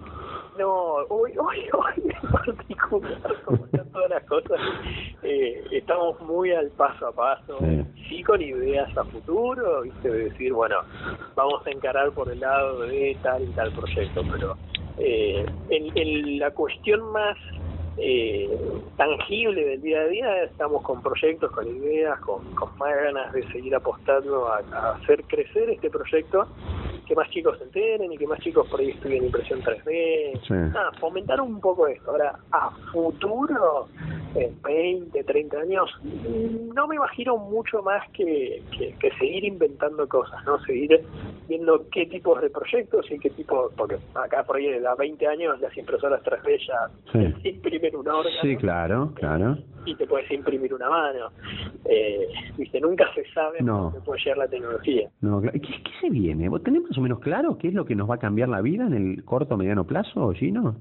[0.60, 4.60] No, hoy, hoy, hoy en particular, como todas las cosas,
[5.22, 7.58] eh, estamos muy al paso a paso,
[8.10, 8.22] sí.
[8.22, 10.10] con ideas a futuro, ¿viste?
[10.10, 10.76] de decir, bueno,
[11.34, 14.58] vamos a encarar por el lado de tal y tal proyecto, pero
[14.98, 17.38] eh, en, en la cuestión más
[17.96, 18.50] eh,
[18.98, 23.50] tangible del día a día, estamos con proyectos, con ideas, con, con más ganas de
[23.50, 26.46] seguir apostando a, a hacer crecer este proyecto
[27.10, 30.72] que más chicos se enteren y que más chicos por ahí estudien impresión 3D.
[30.76, 32.12] Ah, fomentar un poco esto.
[32.12, 33.88] Ahora, a futuro,
[34.34, 35.90] 20, 30 años,
[36.74, 38.62] no me imagino mucho más que,
[38.98, 40.58] que, seguir inventando cosas, ¿no?
[40.60, 41.04] Seguir
[41.48, 45.60] viendo qué tipos de proyectos y qué tipo, porque acá por ahí a 20 años
[45.60, 48.36] las impresoras 3D ya imprimen un órgano.
[48.42, 49.58] Sí, claro, claro.
[49.84, 51.30] Y te puedes imprimir una mano.
[51.84, 53.84] Eh, viste, nunca se sabe no.
[53.84, 55.08] dónde puede llegar la tecnología.
[55.22, 56.48] No, ¿Qué, ¿Qué, se viene?
[56.48, 58.60] ¿Vos tenés más o menos claro qué es lo que nos va a cambiar la
[58.60, 60.76] vida en el corto o mediano plazo, Gino?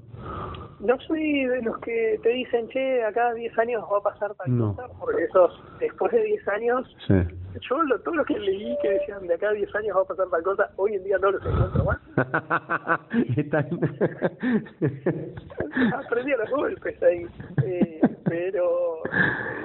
[0.80, 4.58] No soy de los que te dicen, che, acá 10 años va a pasar tal
[4.58, 7.14] cosa, porque esos, después de 10 años, sí.
[7.68, 10.28] yo lo, todo lo que leí que decían de acá 10 años va a pasar
[10.30, 11.98] tal cosa, hoy en día no los encuentro más.
[15.94, 17.26] Aprendí a los golpes ahí.
[17.64, 19.02] Eh, pero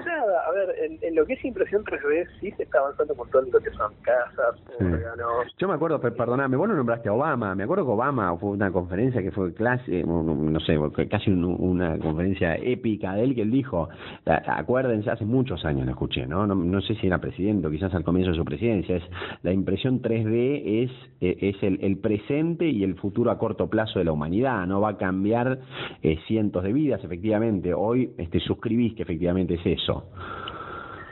[0.06, 3.52] nada, a ver, en, lo que es impresión 3D sí se está avanzando un montón
[3.52, 5.56] lo que son casas, órganos.
[5.60, 8.72] Yo me acuerdo, perdóname, vos no nombraste a Obama, me acuerdo que Obama fue una
[8.72, 13.90] conferencia que fue clase, no sé, casi una conferencia épica de él que él dijo,
[14.26, 16.46] acuérdense, hace muchos años lo escuché, ¿no?
[16.48, 16.82] ¿no?
[16.82, 19.04] sé si era presidente o quizás al comienzo de su presidencia, es
[19.44, 20.92] la impresión 3D es,
[21.22, 24.82] e, es el, el presente y el futuro a corto plazo de la humanidad, no
[24.82, 25.60] va a cambiar
[26.02, 27.74] eh, cientos de vidas, efectivamente.
[27.74, 30.10] Hoy este, suscribís que efectivamente es eso.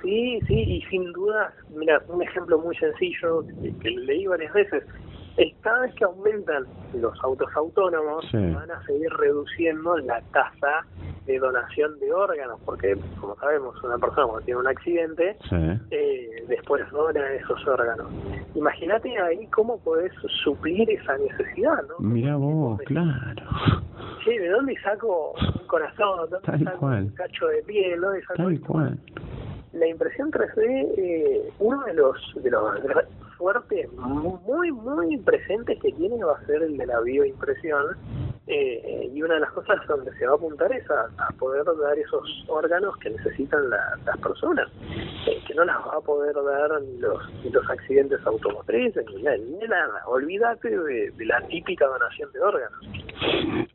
[0.03, 3.45] Sí, sí, y sin duda, mira, un ejemplo muy sencillo
[3.81, 5.22] que leí varias veces, es
[5.61, 10.85] cada vez que aumentan los autos autónomos, van a seguir reduciendo la tasa
[11.25, 15.37] de donación de órganos, porque como sabemos, una persona cuando tiene un accidente,
[15.91, 18.07] eh, después dona esos órganos.
[18.55, 20.11] Imagínate ahí cómo podés
[20.43, 21.95] suplir esa necesidad, ¿no?
[21.99, 23.43] Mira vos, claro.
[24.23, 26.29] Sí, ¿de dónde saco un corazón?
[26.29, 28.01] ¿Dónde saco un cacho de piel?
[28.01, 28.99] ¿Dónde saco Tal cual.
[29.73, 32.63] La impresión 3D, eh, uno de los, de los
[33.37, 37.97] fuerte, muy, muy presente que tiene va a ser el de la bioimpresión.
[38.45, 41.07] Eh, y una de las cosas donde se va a apuntar es a,
[41.39, 44.69] poder dar esos órganos que necesitan las personas,
[45.27, 50.05] eh, que no las va a poder dar los, los accidentes automotrices ni nada.
[50.07, 52.79] Olvídate de, la típica donación de órganos.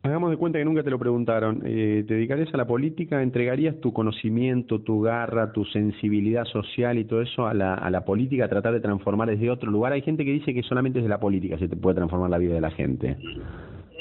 [0.03, 1.63] Hagamos de cuenta que nunca te lo preguntaron.
[1.65, 3.23] Eh, ¿Te dedicarías a la política?
[3.23, 8.05] ¿Entregarías tu conocimiento, tu garra, tu sensibilidad social y todo eso a la, a la
[8.05, 9.93] política, a tratar de transformar desde otro lugar.
[9.93, 12.55] Hay gente que dice que solamente desde la política se te puede transformar la vida
[12.55, 13.17] de la gente.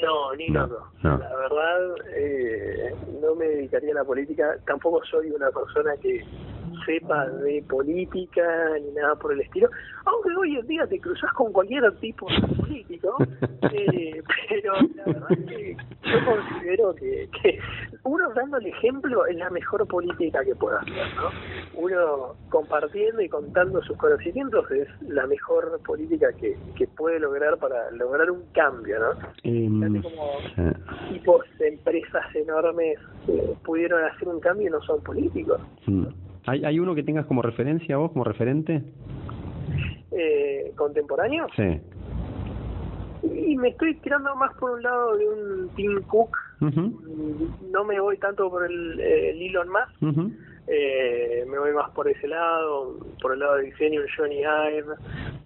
[0.00, 0.68] No, ni no,
[1.02, 4.56] La verdad, eh, no me dedicaría a la política.
[4.66, 6.24] Tampoco soy una persona que
[6.88, 8.42] sepa de política
[8.80, 9.68] ni nada por el estilo.
[10.06, 13.16] Aunque hoy en día te cruzas con cualquier tipo de político,
[13.72, 17.58] eh, pero la verdad es que yo considero que, que
[18.04, 21.30] uno dando el ejemplo es la mejor política que pueda hacer, ¿no?
[21.74, 27.90] Uno compartiendo y contando sus conocimientos es la mejor política que, que puede lograr para
[27.90, 29.10] lograr un cambio, ¿no?
[29.44, 30.38] Um, como
[31.10, 32.98] tipos de empresas enormes
[33.28, 35.60] eh, pudieron hacer un cambio y no son políticos.
[35.86, 36.06] Mm.
[36.48, 38.82] ¿Hay, ¿Hay uno que tengas como referencia vos, como referente?
[40.12, 41.46] Eh, ¿Contemporáneo?
[41.54, 41.80] Sí.
[43.22, 46.36] Y me estoy tirando más por un lado de un Tim Cook.
[47.70, 50.26] No me voy tanto por el, Elon Musk.
[50.68, 54.94] eh, me voy más por ese lado, por el lado de diseño, Johnny Ive.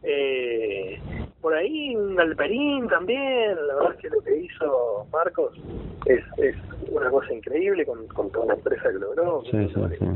[0.04, 1.00] Eh,
[1.40, 3.56] por ahí un Alperín también.
[3.66, 5.60] La verdad es que lo que hizo Marcos
[6.06, 6.56] es, es
[6.90, 9.42] una cosa increíble con, con toda la empresa que logró.
[9.50, 10.06] Sí, sí, sí.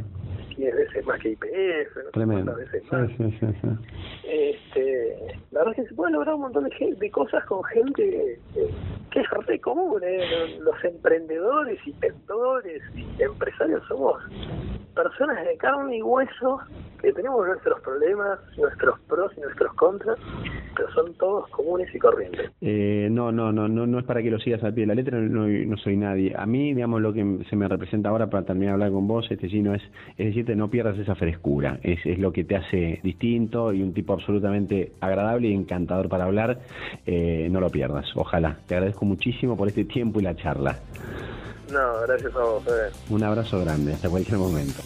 [0.57, 2.55] 10 veces más que IPF, no Tremendo.
[2.57, 3.09] veces más.
[3.09, 3.69] Sí, sí, sí,
[4.25, 5.16] Este,
[5.51, 8.38] la verdad es que se puede lograr un montón de, gente, de cosas con gente
[9.11, 10.01] que es re común.
[10.05, 10.59] ¿eh?
[10.61, 14.23] Los emprendedores y y empresarios somos
[14.95, 16.61] personas de carne y hueso
[17.01, 20.19] que tenemos nuestros problemas, nuestros pros y nuestros contras,
[20.75, 22.51] pero son todos comunes y corrientes.
[22.61, 24.95] Eh, no, no, no, no, no es para que lo sigas al pie de la
[24.95, 26.35] letra, no, no soy nadie.
[26.37, 29.27] A mí, digamos, lo que se me representa ahora para terminar de hablar con vos,
[29.31, 29.83] este Gino, es,
[30.16, 34.12] es no pierdas esa frescura, es, es lo que te hace distinto y un tipo
[34.12, 36.61] absolutamente agradable y encantador para hablar,
[37.06, 38.59] eh, no lo pierdas, ojalá.
[38.66, 40.78] Te agradezco muchísimo por este tiempo y la charla.
[41.72, 42.62] No, gracias a vos,
[43.11, 44.82] Un abrazo grande, hasta cualquier momento.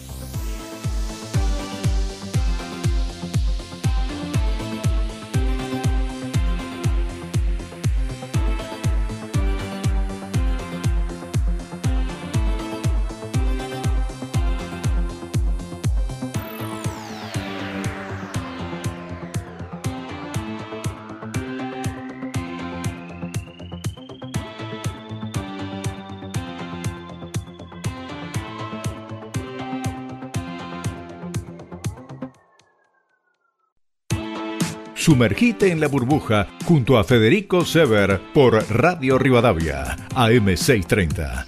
[35.01, 41.47] Sumergite en la burbuja junto a Federico Sever por Radio Rivadavia, AM630.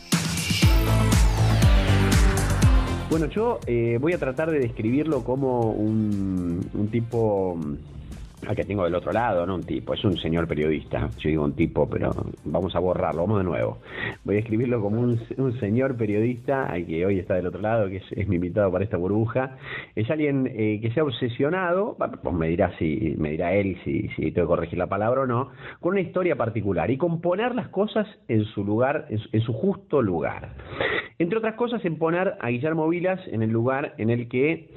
[3.11, 7.59] Bueno, yo eh, voy a tratar de describirlo como un, un tipo
[8.47, 11.09] al que tengo del otro lado, no un tipo, es un señor periodista.
[11.19, 12.11] Yo digo un tipo, pero
[12.45, 13.79] vamos a borrarlo, vamos de nuevo.
[14.23, 15.19] Voy a escribirlo como un,
[15.59, 18.97] señor periodista, al que hoy está del otro lado, que es, mi invitado para esta
[18.97, 19.57] burbuja.
[19.95, 24.09] Es alguien eh, que se ha obsesionado, pues me dirá si me dirá él si,
[24.09, 27.55] si tengo que corregir la palabra o no, con una historia particular y con poner
[27.55, 30.53] las cosas en su lugar, en su justo lugar.
[31.19, 34.69] Entre otras cosas, en poner a Guillermo Vilas en el lugar en el que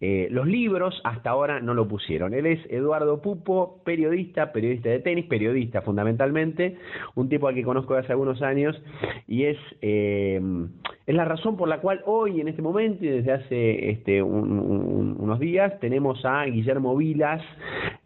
[0.00, 2.32] eh, los libros hasta ahora no lo pusieron.
[2.32, 6.76] Él es Eduardo Pupo, periodista, periodista de tenis, periodista fundamentalmente,
[7.14, 8.80] un tipo al que conozco de hace algunos años
[9.26, 10.40] y es, eh,
[11.06, 15.38] es la razón por la cual hoy, en este momento y desde hace este, unos
[15.40, 17.42] días, tenemos a Guillermo Vilas,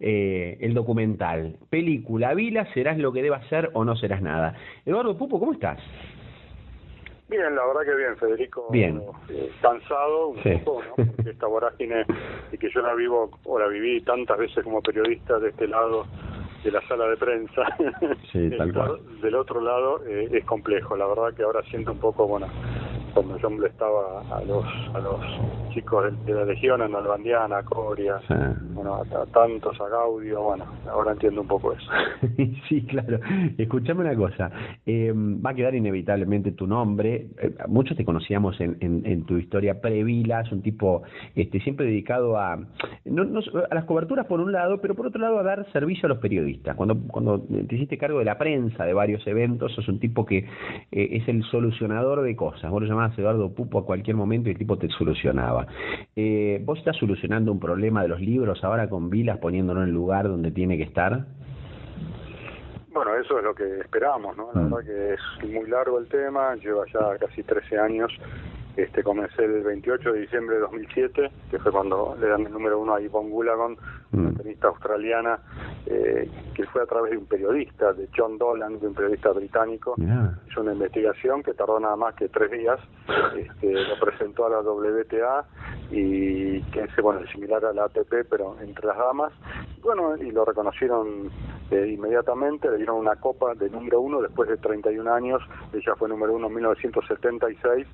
[0.00, 1.56] eh, el documental.
[1.70, 4.54] Película, Vilas, serás lo que debas ser o no serás nada.
[4.86, 5.80] Eduardo Pupo, ¿cómo estás?
[7.28, 8.68] Bien, la verdad que bien, Federico.
[8.70, 9.02] Bien.
[9.30, 11.06] Eh, cansado un poco, ¿no?
[11.16, 12.04] Porque esta vorágine
[12.52, 16.06] y que yo la vivo o la viví tantas veces como periodista de este lado
[16.62, 17.62] de la sala de prensa.
[18.30, 18.98] Sí, tal cual.
[19.22, 20.96] Del otro lado eh, es complejo.
[20.96, 22.46] La verdad que ahora siento un poco, bueno,
[23.14, 25.20] cuando yo molestaba a los a los
[25.72, 28.20] chicos de, la Legión, en Albandiana, a Coria,
[28.74, 31.90] bueno, a, tantos, a Gaudio, bueno, ahora entiendo un poco eso.
[32.68, 33.18] sí, claro.
[33.58, 34.50] Escuchame una cosa,
[34.86, 39.80] eh, va a quedar inevitablemente tu nombre, eh, muchos te conocíamos en, en, tu historia
[39.80, 41.02] previlas, un tipo
[41.34, 42.56] este siempre dedicado a,
[43.04, 46.06] no, no, a las coberturas por un lado, pero por otro lado a dar servicio
[46.06, 46.76] a los periodistas.
[46.76, 50.38] Cuando, cuando te hiciste cargo de la prensa de varios eventos, sos un tipo que
[50.38, 54.52] eh, es el solucionador de cosas, vos lo llamabas Eduardo Pupo a cualquier momento y
[54.52, 55.66] el tipo te solucionaba.
[56.16, 59.94] Eh, ¿Vos estás solucionando un problema de los libros ahora con Vilas poniéndolo en el
[59.94, 61.24] lugar donde tiene que estar?
[62.92, 64.50] Bueno, eso es lo que esperamos, ¿no?
[64.54, 64.70] La mm.
[64.70, 68.12] verdad que es muy largo el tema, lleva ya casi 13 años
[68.76, 72.80] este, comencé el 28 de diciembre de 2007, que fue cuando le dan el número
[72.80, 73.76] uno a Yvonne Gulagon,
[74.14, 74.36] una mm.
[74.36, 75.38] tenista australiana,
[75.86, 79.94] eh, que fue a través de un periodista, de John Dolan, de un periodista británico.
[80.48, 82.80] Hizo una investigación que tardó nada más que tres días.
[83.36, 85.44] Este, lo presentó a la WTA
[85.90, 89.32] y que es bueno, similar a la ATP, pero entre las damas.
[89.82, 91.30] Bueno, y lo reconocieron
[91.70, 95.42] eh, inmediatamente, le dieron una copa de número uno después de 31 años.
[95.72, 97.86] Ella fue número uno en 1976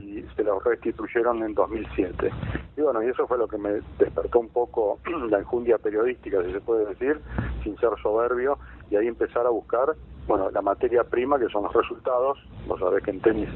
[0.00, 2.30] y se lo restituyeron en 2007.
[2.76, 4.98] Y bueno, y eso fue lo que me despertó un poco
[5.30, 7.20] la enjundia periodística, si se puede decir,
[7.62, 8.58] sin ser soberbio,
[8.90, 9.94] y ahí empezar a buscar,
[10.26, 12.38] bueno, la materia prima, que son los resultados.
[12.66, 13.48] Vos sabés que en tenis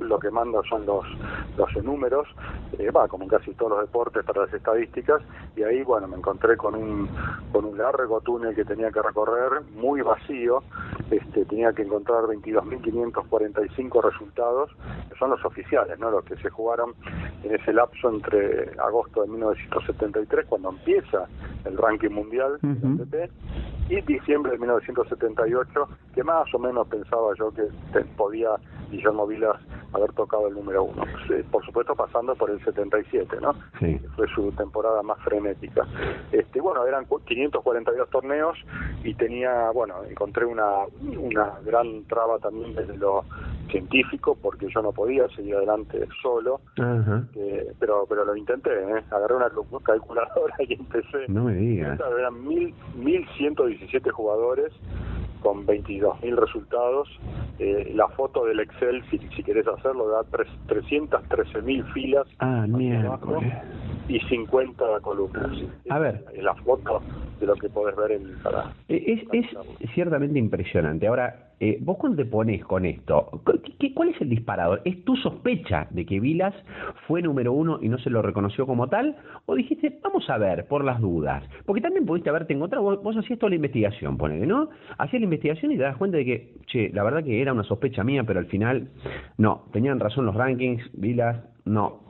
[0.00, 1.04] lo, que manda son los,
[1.56, 2.28] los números,
[2.78, 5.22] eh, va, como en casi todos los deportes, para las estadísticas,
[5.56, 7.08] y ahí, bueno, me encontré con un,
[7.52, 10.62] con un largo túnel que tenía que recorrer, muy vacío,
[11.10, 14.70] este, tenía que encontrar 22.545 resultados,
[15.10, 16.10] que son los oficiales, ¿no?
[16.10, 16.94] los que se jugaron
[17.42, 21.26] en ese lapso entre agosto de 1973, cuando empieza
[21.64, 23.30] el ranking mundial de
[23.88, 27.64] y diciembre de 1978, que más o menos pensaba yo que
[28.16, 28.50] podía
[28.90, 29.60] Guillermo Vilas
[29.92, 31.04] haber tocado el número uno.
[31.50, 33.54] Por supuesto pasando por el 77, ¿no?
[33.78, 33.98] Sí.
[34.16, 35.86] Fue su temporada más frenética.
[36.32, 38.58] Este, bueno, eran 542 torneos
[39.04, 40.84] y tenía, bueno, encontré una,
[41.18, 43.24] una gran traba también desde lo
[43.74, 46.60] científico porque yo no podía seguir adelante solo,
[47.34, 49.02] eh, pero pero lo intenté, ¿eh?
[49.10, 49.50] agarré una
[49.84, 51.26] calculadora y empecé.
[51.28, 51.98] No me digas.
[52.18, 54.72] Eran mil, 1117 jugadores
[55.42, 57.08] con 22.000 resultados.
[57.58, 62.26] Eh, la foto del Excel, si, si querés hacerlo, da 313.000 filas.
[62.38, 62.66] Ah,
[64.08, 65.50] y 50 columnas.
[65.88, 66.24] A ver.
[66.40, 67.00] La foto
[67.40, 68.72] de lo que podés ver en para.
[68.88, 69.46] Eh, es,
[69.80, 71.06] es ciertamente impresionante.
[71.06, 73.42] Ahora, eh, vos cuando te pones con esto,
[73.78, 74.82] ¿qué, cuál es el disparador?
[74.84, 76.54] ¿Es tu sospecha de que Vilas
[77.06, 79.16] fue número uno y no se lo reconoció como tal?
[79.46, 81.44] ¿O dijiste, vamos a ver, por las dudas?
[81.64, 84.68] Porque también pudiste haberte encontrado, vos, vos hacías toda la investigación, ponele, ¿no?
[84.98, 87.64] Hacías la investigación y te das cuenta de que, che, la verdad que era una
[87.64, 88.88] sospecha mía, pero al final,
[89.38, 92.00] no, tenían razón los rankings, Vilas, no.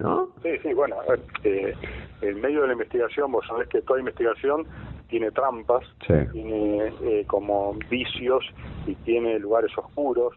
[0.00, 0.28] ¿No?
[0.42, 0.96] Sí, sí, bueno,
[1.44, 1.74] eh,
[2.22, 4.66] en medio de la investigación, vos sabés que toda investigación
[5.10, 8.44] tiene trampas, tiene eh, como vicios
[8.86, 10.34] y tiene lugares oscuros,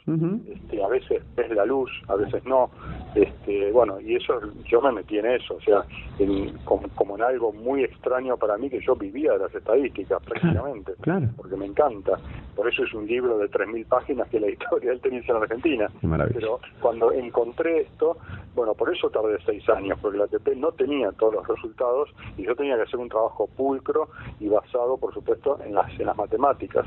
[0.47, 2.71] este, a veces ves la luz, a veces no,
[3.13, 5.83] este, bueno, y eso yo me metí en eso, o sea,
[6.17, 10.93] en, como, en algo muy extraño para mí que yo vivía de las estadísticas prácticamente,
[11.37, 12.17] porque me encanta,
[12.55, 15.35] por eso es un libro de 3.000 páginas que es la historia del tenis en
[15.35, 15.87] Argentina,
[16.33, 18.17] pero cuando encontré esto,
[18.55, 22.43] bueno, por eso tardé seis años, porque la ATP no tenía todos los resultados y
[22.43, 26.17] yo tenía que hacer un trabajo pulcro y basado, por supuesto, en las, en las
[26.17, 26.85] matemáticas.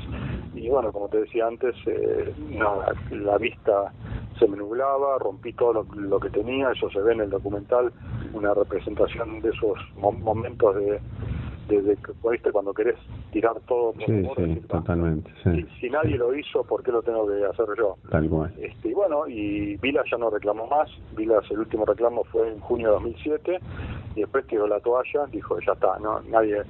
[0.53, 2.33] Y bueno, como te decía antes, eh,
[3.11, 3.93] la vista
[4.39, 7.91] se me nublaba, rompí todo lo, que tenía, eso se ve en el documental,
[8.33, 10.99] una representación de esos momentos de,
[11.67, 12.97] que fuiste cuando querés
[13.37, 15.29] tirar todo por sí, sí, totalmente
[15.79, 17.95] Si, nadie lo hizo ¿por qué lo tengo que hacer yo?
[18.09, 18.51] tal cual.
[18.59, 20.89] Este, y bueno y Vilas ya no reclamó más.
[21.15, 23.59] Vilas el último reclamo fue en junio de 2007
[24.15, 26.63] y después tiró la toalla dijo ya está no nadie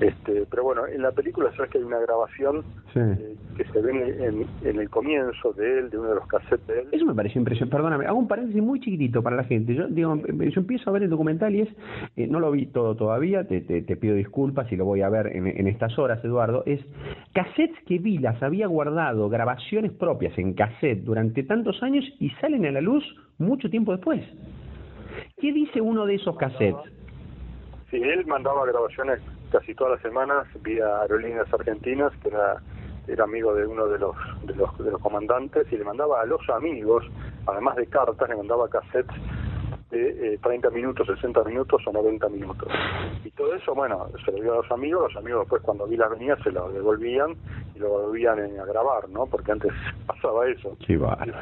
[0.00, 2.64] este, pero bueno, en la película sabes que hay una grabación
[2.94, 6.80] eh, que se ve en, el comienzo de él, de uno de los cassettes de
[6.80, 6.88] él.
[6.92, 7.76] Eso me pareció impresionante.
[7.76, 9.74] Perdóname, hago un paréntesis muy chiquitito para la gente.
[9.74, 11.68] Yo digo, yo empiezo a ver el documental y es,
[12.16, 15.28] eh, no lo vi todo todavía, te, te, pido disculpas y lo voy a ver
[15.28, 16.62] en, en estas horas, Eduardo.
[16.66, 16.80] Es
[17.32, 22.72] cassettes que Vilas había guardado, grabaciones propias en cassette durante tantos años y salen a
[22.72, 23.04] la luz
[23.38, 24.22] mucho tiempo después.
[25.38, 26.92] ¿Qué dice uno de esos cassettes?
[27.90, 29.20] Sí, él mandaba grabaciones
[29.52, 32.56] casi todas las semanas vía Aerolíneas Argentinas, que era,
[33.06, 36.24] era amigo de uno de los, de los, de los comandantes, y le mandaba a
[36.24, 37.04] los amigos,
[37.46, 39.14] además de cartas, le mandaba cassettes
[39.92, 42.68] de 30 eh, minutos, 60 minutos o 90 minutos.
[43.24, 46.08] Y todo eso, bueno, se lo dio a los amigos, los amigos después cuando Vila
[46.08, 47.36] venía se lo devolvían
[47.74, 49.26] y lo volvían a grabar, ¿no?
[49.26, 49.72] Porque antes
[50.06, 50.76] pasaba eso.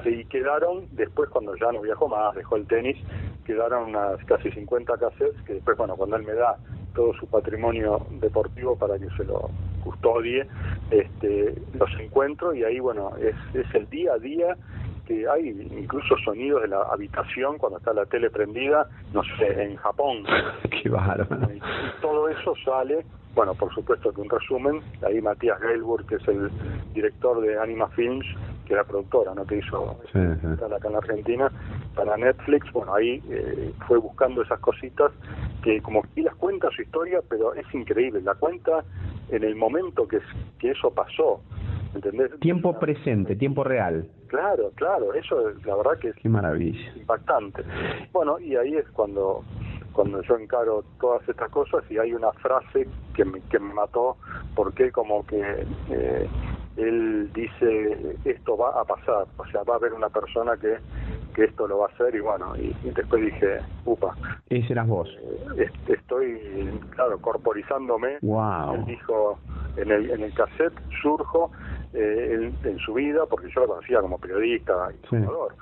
[0.04, 2.96] y, quedaron, después cuando ya no viajó más, dejó el tenis,
[3.44, 6.56] quedaron unas casi 50 cassettes que después, bueno, cuando él me da
[6.94, 9.48] todo su patrimonio deportivo para que se lo
[9.84, 10.44] custodie,
[10.90, 14.56] este, los encuentro y ahí, bueno, es, es el día a día
[15.10, 19.74] que hay incluso sonidos de la habitación cuando está la tele prendida, no sé, en
[19.74, 20.22] Japón.
[20.70, 21.52] Qué bárbaro.
[21.52, 21.60] Y
[22.00, 26.50] todo eso sale bueno, por supuesto que un resumen, ahí Matías Gailburg, que es el
[26.92, 28.26] director de Anima Films,
[28.66, 29.46] que era productora, ¿no?
[29.46, 31.50] que hizo sí, acá en Argentina,
[31.94, 35.12] para Netflix, bueno, ahí eh, fue buscando esas cositas
[35.62, 38.84] que como que las cuenta su historia, pero es increíble, la cuenta
[39.28, 40.18] en el momento que,
[40.58, 41.40] que eso pasó,
[41.94, 42.36] ¿entendés?
[42.40, 44.08] Tiempo presente, tiempo real.
[44.30, 46.92] Claro, claro, eso la verdad que es Qué maravilla.
[46.94, 47.64] impactante.
[48.12, 49.42] Bueno, y ahí es cuando
[49.92, 54.16] cuando yo encaro todas estas cosas y hay una frase que me, que me mató
[54.54, 56.28] porque como que eh,
[56.76, 60.78] él dice esto va a pasar, o sea, va a haber una persona que,
[61.34, 64.14] que esto lo va a hacer y bueno, y, después dije, upa.
[64.48, 65.08] Ese eras vos.
[65.56, 66.38] Eh, estoy,
[66.90, 68.18] claro, corporizándome.
[68.22, 68.74] Wow.
[68.74, 69.38] Él dijo,
[69.76, 71.50] en el, en el cassette surjo
[71.92, 75.54] eh, en, su vida, porque yo lo conocía como periodista y jugador.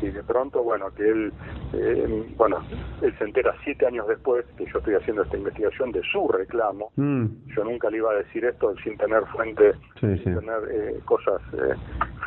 [0.00, 1.32] Y, de pronto, bueno, que él,
[1.74, 2.62] eh, bueno,
[3.02, 6.90] él se entera siete años después que yo estoy haciendo esta investigación de su reclamo.
[6.96, 7.26] Mm.
[7.54, 11.74] Yo nunca le iba a decir esto sin tener fuente, sin tener eh, cosas eh,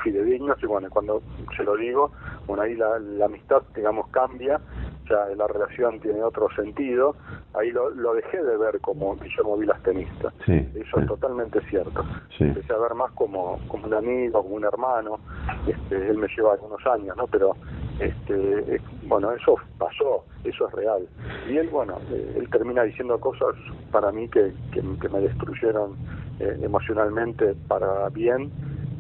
[0.04, 0.62] fidedignas.
[0.62, 1.24] Y bueno, cuando
[1.56, 2.12] se lo digo,
[2.46, 4.62] bueno, ahí la, la amistad, digamos, cambia
[5.10, 7.16] ya la relación tiene otro sentido,
[7.54, 10.34] ahí lo, lo dejé de ver como Guillermo Vilas tenista.
[10.46, 12.06] Eso es totalmente cierto.
[12.40, 15.20] Empecé a ver más como, como un amigo, como un hermano.
[15.68, 17.28] Este, él me lleva algunos años, ¿no?
[17.28, 17.56] Pero
[18.00, 21.08] este, bueno, eso pasó, eso es real.
[21.50, 23.56] Y él, bueno, eh, él termina diciendo cosas
[23.92, 25.96] para mí que, que, me destruyeron
[26.40, 28.52] eh, emocionalmente para bien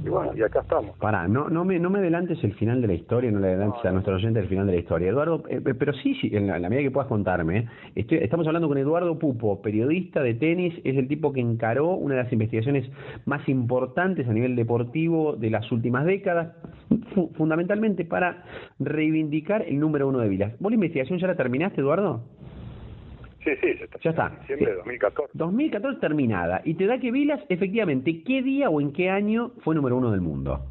[0.07, 0.97] y bueno, y acá estamos.
[0.97, 3.83] Pará, no, no, me, no me adelantes el final de la historia, no le adelantes
[3.85, 5.09] a nuestro oyente el final de la historia.
[5.09, 8.67] Eduardo, eh, eh, pero sí, sí, en la, medida que puedas contarme, estoy, estamos hablando
[8.67, 12.89] con Eduardo Pupo, periodista de tenis, es el tipo que encaró una de las investigaciones
[13.25, 16.55] más importantes a nivel deportivo de las últimas décadas,
[17.35, 18.43] fundamentalmente para
[18.79, 20.53] reivindicar el número uno de Vilas.
[20.59, 22.23] ¿Vos la investigación ya la terminaste, Eduardo?
[23.47, 24.29] Sí, sí, ya está.
[24.41, 25.31] Diciembre de 2014.
[25.33, 26.61] 2014 terminada.
[26.65, 30.11] Y te da que Vilas, efectivamente, ¿qué día o en qué año fue número uno
[30.11, 30.65] del mundo?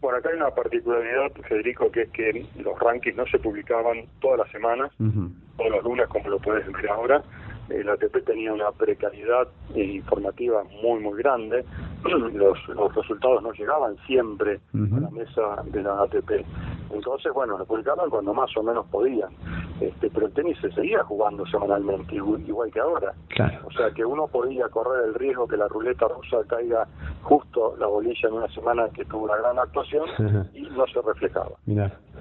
[0.00, 4.38] Bueno, acá hay una particularidad, Federico, que es que los rankings no se publicaban todas
[4.38, 7.22] las semanas, todos los lunes, como lo puedes ver ahora.
[7.70, 11.64] El ATP tenía una precariedad informativa muy, muy grande.
[12.32, 16.44] Los, los resultados no llegaban siempre a la mesa de la ATP.
[16.92, 19.30] Entonces, bueno, lo publicaban cuando más o menos podían.
[19.80, 23.14] Este, pero el tenis se seguía jugando semanalmente, igual que ahora.
[23.64, 26.86] O sea que uno podía correr el riesgo que la ruleta rusa caiga
[27.22, 30.06] justo la bolilla en una semana que tuvo una gran actuación
[30.54, 31.52] y no se reflejaba.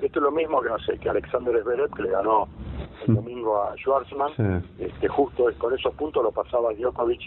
[0.01, 2.47] Esto es lo mismo que, no sé, que Alexander Zverev, que le ganó
[3.05, 7.21] el domingo a Schwarzman, este, justo con esos puntos lo pasaba Djokovic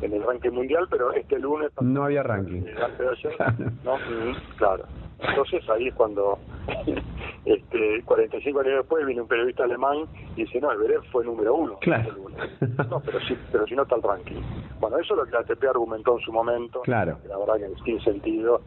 [0.00, 1.70] en el ranking mundial, pero este lunes...
[1.80, 2.62] No había ranking.
[3.84, 4.84] no, mm, claro.
[5.20, 6.38] Entonces ahí es cuando,
[7.44, 10.04] este, 45 años después, viene un periodista alemán
[10.36, 11.78] y dice, no, el fue número uno.
[11.80, 12.14] Claro.
[12.90, 14.40] No, pero sí, pero si no está el ranking.
[14.80, 16.80] Bueno, eso es lo que la ATP argumentó en su momento.
[16.82, 17.18] Claro.
[17.28, 18.62] La verdad que tiene sentido,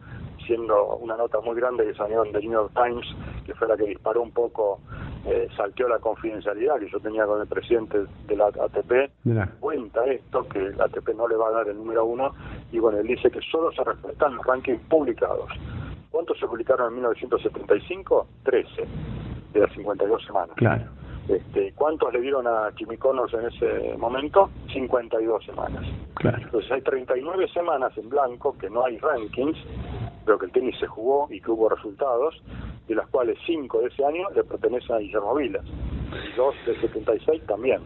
[0.46, 3.06] siendo una nota muy grande que salió en The New York Times,
[3.44, 4.80] que fue la que disparó un poco,
[5.26, 9.10] eh, salteó la confidencialidad que yo tenía con el presidente de la ATP.
[9.60, 12.34] Cuenta esto, que la ATP no le va a dar el número uno,
[12.70, 15.50] y bueno, él dice que solo se respetan los rankings publicados.
[16.12, 18.26] ¿Cuántos se publicaron en 1975?
[18.44, 18.86] 13
[19.54, 20.54] de las 52 semanas.
[20.56, 20.84] Claro.
[21.28, 24.50] Este, ¿Cuántos le dieron a Jimmy Connors en ese momento?
[24.72, 25.84] 52 semanas.
[26.14, 26.38] Claro.
[26.42, 29.56] Entonces hay 39 semanas en blanco que no hay rankings,
[30.26, 32.42] pero que el tenis se jugó y que hubo resultados,
[32.88, 36.80] de las cuales 5 de ese año le pertenecen a Guillermo Vilas, y 2 de
[36.80, 37.80] 76 también.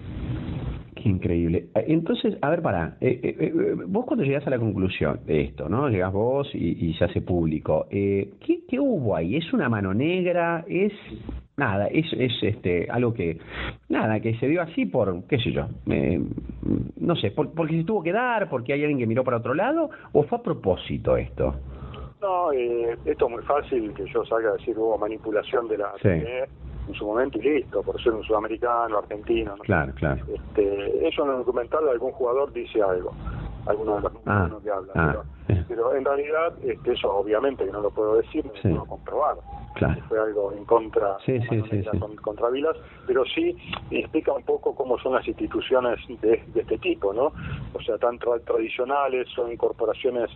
[1.06, 1.68] Increíble.
[1.76, 3.52] Eh, entonces, a ver, para, eh, eh,
[3.86, 5.88] vos cuando llegás a la conclusión de esto, ¿no?
[5.88, 7.86] Llegás vos y, se hace público.
[7.90, 9.36] ¿qué, ¿Qué hubo ahí?
[9.36, 10.64] ¿Es una mano negra?
[10.66, 10.92] ¿Es
[11.56, 13.38] nada, es, es este algo que,
[13.88, 15.68] nada, que se dio así por, qué sé yo,
[16.96, 19.54] no sé, por, porque se tuvo que dar, porque hay alguien que miró para otro
[19.54, 21.54] lado, o fue a propósito esto?
[22.20, 25.92] No, eh, esto es muy fácil que yo salga a decir hubo manipulación de la
[26.88, 29.54] en su momento y listo, por ser un sudamericano, argentino.
[29.58, 30.24] Claro, claro.
[30.32, 33.12] Este, eso en el documental de algún jugador dice algo,
[33.66, 34.92] alguno de los ah, que habla.
[34.94, 38.86] Ah, pero, en realidad este, eso obviamente que no lo puedo decir, no lo puedo
[38.86, 39.36] comprobar.
[40.08, 41.18] Fue algo en contra,
[42.22, 42.76] contra Vilas,
[43.06, 43.54] pero sí
[43.90, 47.32] explica un poco cómo son las instituciones de, este tipo, ¿no?
[47.74, 50.30] O sea, tan tradicionales, son corporaciones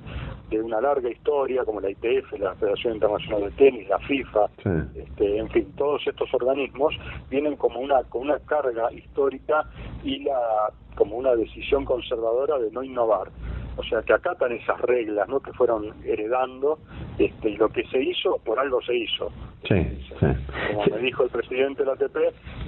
[0.50, 4.46] de una larga historia, como la ITF, la Federación Internacional de Tenis, la FIFA,
[4.94, 6.94] este, en fin, todos estos organismos
[7.30, 9.64] vienen como una, con una carga histórica
[10.04, 13.30] y la como una decisión conservadora de no innovar
[13.76, 16.78] o sea que acatan esas reglas no que fueron heredando
[17.18, 19.30] este y lo que se hizo por algo se hizo.
[19.68, 19.74] Sí,
[20.18, 22.16] como me dijo el presidente de la ATP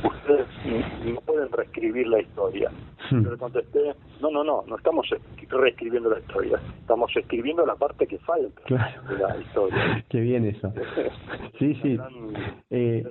[0.05, 0.47] ustedes
[1.05, 2.71] no pueden reescribir la historia.
[3.11, 3.25] Hmm.
[3.25, 5.07] yo le contesté no no no no estamos
[5.49, 10.05] reescribiendo la historia estamos escribiendo la parte que falta de la historia.
[10.09, 10.73] Qué bien eso.
[11.59, 11.99] Sí sí.
[12.71, 13.05] Eh,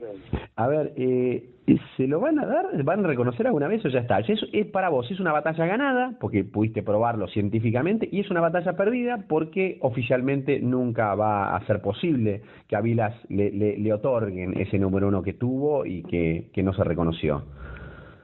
[0.56, 1.50] a ver eh
[1.98, 2.84] ¿Se lo van a dar?
[2.84, 4.20] ¿Van a reconocer alguna vez o ya está?
[4.20, 8.42] Es, es para vos, es una batalla ganada porque pudiste probarlo científicamente y es una
[8.42, 14.60] batalla perdida porque oficialmente nunca va a ser posible que a Vilas le, le, otorguen
[14.60, 17.44] ese número uno que tuvo y que, que no se reconoció.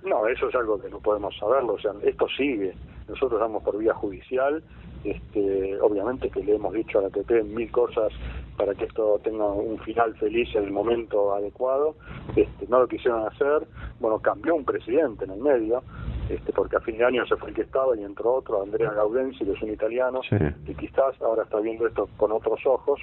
[0.03, 2.73] No, eso es algo que no podemos saberlo, o sea, esto sigue.
[3.07, 4.63] Nosotros damos por vía judicial,
[5.03, 8.11] este, obviamente que le hemos dicho a la ATP mil cosas
[8.57, 11.95] para que esto tenga un final feliz en el momento adecuado.
[12.35, 13.67] Este, no lo quisieron hacer.
[13.99, 15.83] Bueno, cambió un presidente en el medio,
[16.27, 18.91] este, porque a fin de año se fue el que estaba y entró otro, Andrea
[18.91, 20.21] Gaudenzi, que es un italiano,
[20.67, 22.99] y quizás ahora está viendo esto con otros ojos.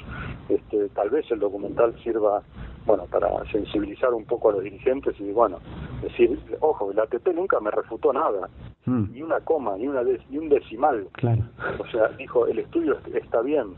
[0.48, 2.42] Este, tal vez el documental sirva
[2.86, 5.58] bueno, para sensibilizar un poco a los dirigentes y, bueno,
[6.02, 8.48] decir, ojo, el ATP nunca me refutó nada,
[8.84, 9.12] hmm.
[9.12, 11.06] ni una coma, ni, una ni un decimal.
[11.12, 11.42] Claro.
[11.78, 13.74] O sea, dijo, el estudio está bien,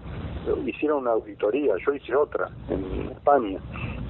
[0.67, 3.59] hicieron una auditoría, yo hice otra en España,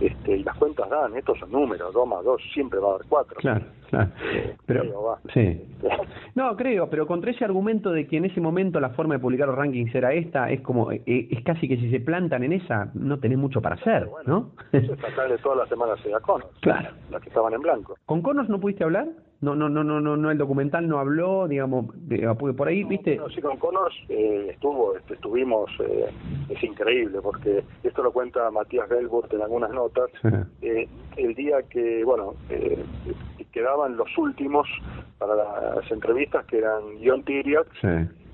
[0.01, 3.07] este, y las cuentas dan, estos son números, 2 más 2 siempre va a dar
[3.09, 3.41] 4.
[3.41, 4.11] Claro, claro.
[4.33, 5.61] Eh, pero, sí.
[6.35, 9.49] no, creo, pero contra ese argumento de que en ese momento la forma de publicar
[9.49, 12.91] los rankings era esta, es como, eh, es casi que si se plantan en esa,
[12.95, 14.51] no tenés mucho para hacer, ¿no?
[14.73, 16.91] eso es de todas las semanas Conos, claro.
[17.11, 17.97] las que estaban en blanco.
[18.07, 19.09] ¿Con Conos no pudiste hablar?
[19.55, 23.17] No no no no no no el documental no habló digamos de, por ahí viste
[23.17, 26.11] no, sí con Connors eh, estuvo este, estuvimos eh,
[26.49, 30.11] es increíble porque esto lo cuenta Matías Gelburt en algunas notas
[30.63, 32.85] eh, el día que bueno eh,
[33.53, 34.69] quedaban los últimos
[35.19, 37.67] para las entrevistas que eran John Tiriak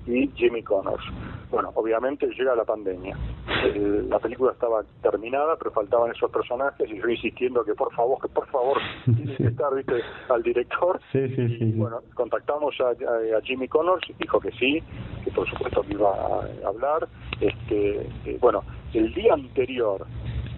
[0.05, 1.03] y Jimmy Connors.
[1.49, 3.15] Bueno, obviamente llega la pandemia.
[3.45, 8.29] La película estaba terminada, pero faltaban esos personajes y yo insistiendo que por favor, que
[8.29, 10.99] por favor, tiene que estar, viste, al director.
[11.11, 11.57] Sí, sí, sí.
[11.59, 14.81] Y, bueno, contactamos a, a, Jimmy Connors, dijo que sí,
[15.23, 17.07] que por supuesto que iba a hablar.
[17.41, 18.63] Este, eh, bueno,
[18.93, 20.05] el día anterior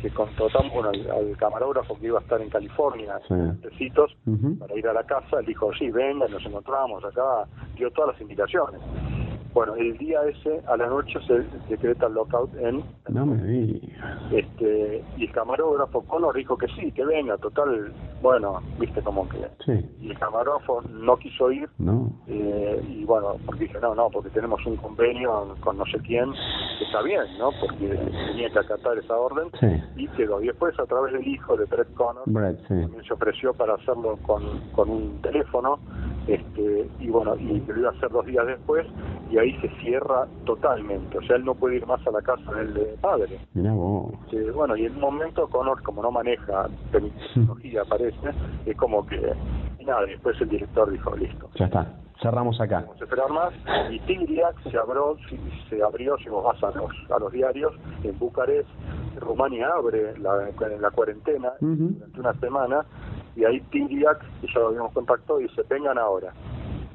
[0.02, 3.90] que contratamos bueno, al, camarógrafo que iba a estar en California, sí.
[4.60, 8.22] para ir a la casa, él dijo, sí, venga, nos encontramos acá, dio todas las
[8.22, 8.82] indicaciones.
[9.56, 12.84] Bueno, el día ese, a la noche, se decreta el lockout en...
[13.08, 13.80] No me
[14.30, 19.38] Este, y el camarógrafo Conor dijo que sí, que venga, total, bueno, viste como que...
[19.66, 19.86] Sí.
[20.01, 21.70] Y el camarógrafo no quiso ir.
[21.78, 22.11] No.
[22.28, 26.32] Eh, y bueno, porque dije, no, no, porque tenemos un convenio con no sé quién,
[26.80, 27.49] que está bien, ¿no?
[27.59, 29.49] Porque tenía que acatar esa orden.
[29.59, 29.68] Sí.
[29.95, 30.41] Y quedó.
[30.41, 32.86] Y después, a través del hijo de Brett Connor, Brett, sí.
[33.07, 35.80] se ofreció para hacerlo con, con un teléfono
[36.28, 38.88] este, y bueno, y lo iba a hacer dos días después,
[39.30, 42.51] y ahí se cierra totalmente, o sea, él no puede ir más a la casa
[42.51, 43.39] del padre.
[43.53, 44.11] Mira vos.
[44.55, 48.14] bueno, y en un momento Connor, como no maneja tecnología, parece,
[48.66, 49.34] es como que,
[49.86, 51.49] nada, después el director dijo, listo.
[51.55, 51.86] Ya está,
[52.22, 52.82] cerramos acá.
[52.82, 53.53] Vamos a esperar más,
[53.91, 55.18] y Tigriac se abrió,
[55.70, 58.70] se abrió, si vos vas a los, a los diarios, en Bucarest,
[59.20, 60.49] Rumania abre la,
[60.80, 62.86] la cuarentena durante una semana,
[63.36, 66.34] y ahí Tigriac, que ya lo habíamos contactado, dice, vengan ahora.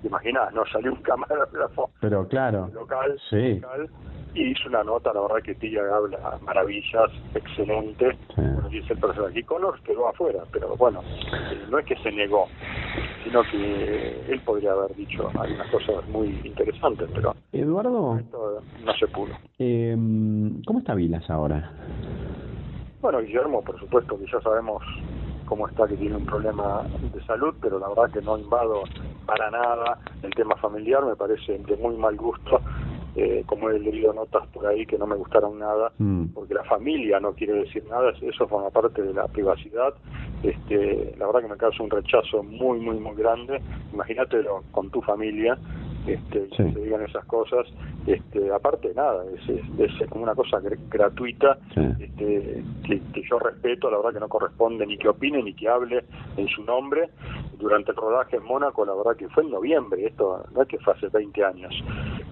[0.03, 3.55] Imaginás, no salió un camarógrafo Pero claro, local, sí.
[3.61, 3.89] local
[4.35, 8.43] y hizo una nota, la verdad que Tía habla maravillas, excelente, Sí.
[8.43, 12.13] bueno, dice el personaje, y Connors quedó afuera, pero bueno, eh, no es que se
[12.13, 12.47] negó,
[13.25, 18.21] sino que él podría haber dicho algunas cosas muy interesantes, pero Eduardo,
[18.85, 19.33] no se pudo.
[19.59, 19.97] eh,
[20.65, 21.73] ¿cómo está Vilas ahora?
[23.01, 24.81] Bueno, Guillermo, por supuesto que ya sabemos
[25.51, 28.85] cómo está, que tiene un problema de salud, pero la verdad que no invado
[29.27, 32.61] para nada el tema familiar, me parece de muy mal gusto,
[33.17, 36.27] eh, como he leído notas por ahí que no me gustaron nada, Mm.
[36.35, 39.93] porque la familia no quiere decir nada, eso forma parte de la privacidad,
[40.45, 43.61] este, la verdad que me causa un rechazo muy, muy, muy grande,
[43.93, 45.59] imagínatelo con tu familia,
[46.07, 46.57] este, Sí.
[46.57, 47.67] que se digan esas cosas,
[48.07, 51.81] este, aparte nada, es, es, es como una cosa gr- gratuita, Sí.
[52.01, 55.69] este, que, que yo respeto, la verdad que no corresponde ni que opine ni que
[55.69, 56.05] hable
[56.37, 57.11] en su nombre.
[57.59, 60.79] Durante el rodaje en Mónaco, la verdad que fue en noviembre, esto no es que
[60.79, 61.75] fue hace 20 años,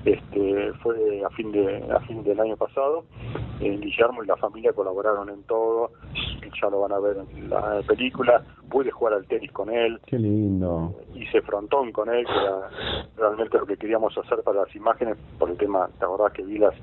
[0.04, 3.04] este, fue a fin de a fin del año pasado.
[3.60, 5.90] Eh, Guillermo y la familia colaboraron en todo,
[6.62, 8.42] ya lo van a ver en la película.
[8.70, 10.94] Pude jugar al tenis con él, Qué lindo.
[11.14, 12.70] hice frontón con él, que era
[13.16, 16.74] realmente lo que queríamos hacer para las imágenes, por el tema, la verdad que Vilas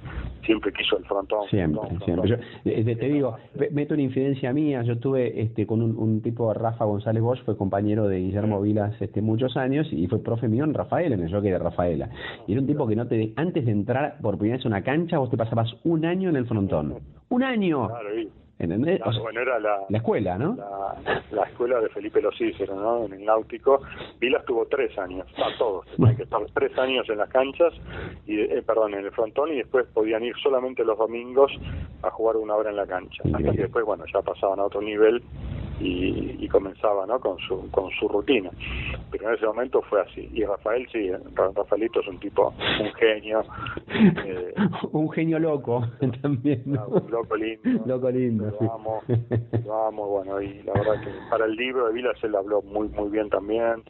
[0.46, 1.48] siempre quiso el frontón.
[1.50, 2.30] Siempre, frontón, siempre.
[2.30, 2.62] Yo, frontón.
[2.66, 3.36] eh, te, te digo,
[3.72, 4.84] meto una infidencia mía.
[4.84, 8.94] Yo tuve este, con un, un tipo, Rafa González Bosch, fue compañero de Guillermo Vilas
[9.02, 12.10] este, muchos años y fue profe mío en Rafael, en el jockey de Rafaela.
[12.48, 14.84] Y era un tipo que no te, antes de entrar por primera vez a una
[14.84, 16.96] cancha, vos te pasabas un año en el frontón.
[17.30, 17.88] ¡Un año!
[17.88, 19.02] Claro, y- ¿Entendés?
[19.04, 20.56] O sea, bueno, era la, la escuela, ¿no?
[20.56, 22.36] la, la escuela de Felipe Los
[22.70, 23.06] ¿no?
[23.06, 23.82] En el náutico.
[24.20, 25.86] Vilas tuvo tres años, a todos.
[25.98, 27.74] Tenían que estar tres años en las canchas,
[28.26, 31.52] y eh, perdón, en el frontón, y después podían ir solamente los domingos
[32.02, 33.24] a jugar una hora en la cancha.
[33.26, 35.22] Hasta que después, bueno, ya pasaban a otro nivel
[35.80, 37.20] y, y comenzaba, ¿no?
[37.20, 38.50] Con su, con su rutina.
[39.12, 40.30] Pero en ese momento fue así.
[40.34, 43.44] Y Rafael, sí, Ra- Rafaelito es un tipo, un genio,
[44.26, 44.54] eh,
[44.92, 45.82] un genio loco
[46.22, 46.64] también.
[46.66, 46.86] ¿no?
[46.88, 47.86] un loco lindo.
[47.86, 48.66] Loco lindo, sí.
[48.66, 49.02] Lo amo,
[49.66, 52.88] lo amo, bueno, y la verdad que para el libro de Vilas él habló muy
[52.90, 53.84] muy bien también,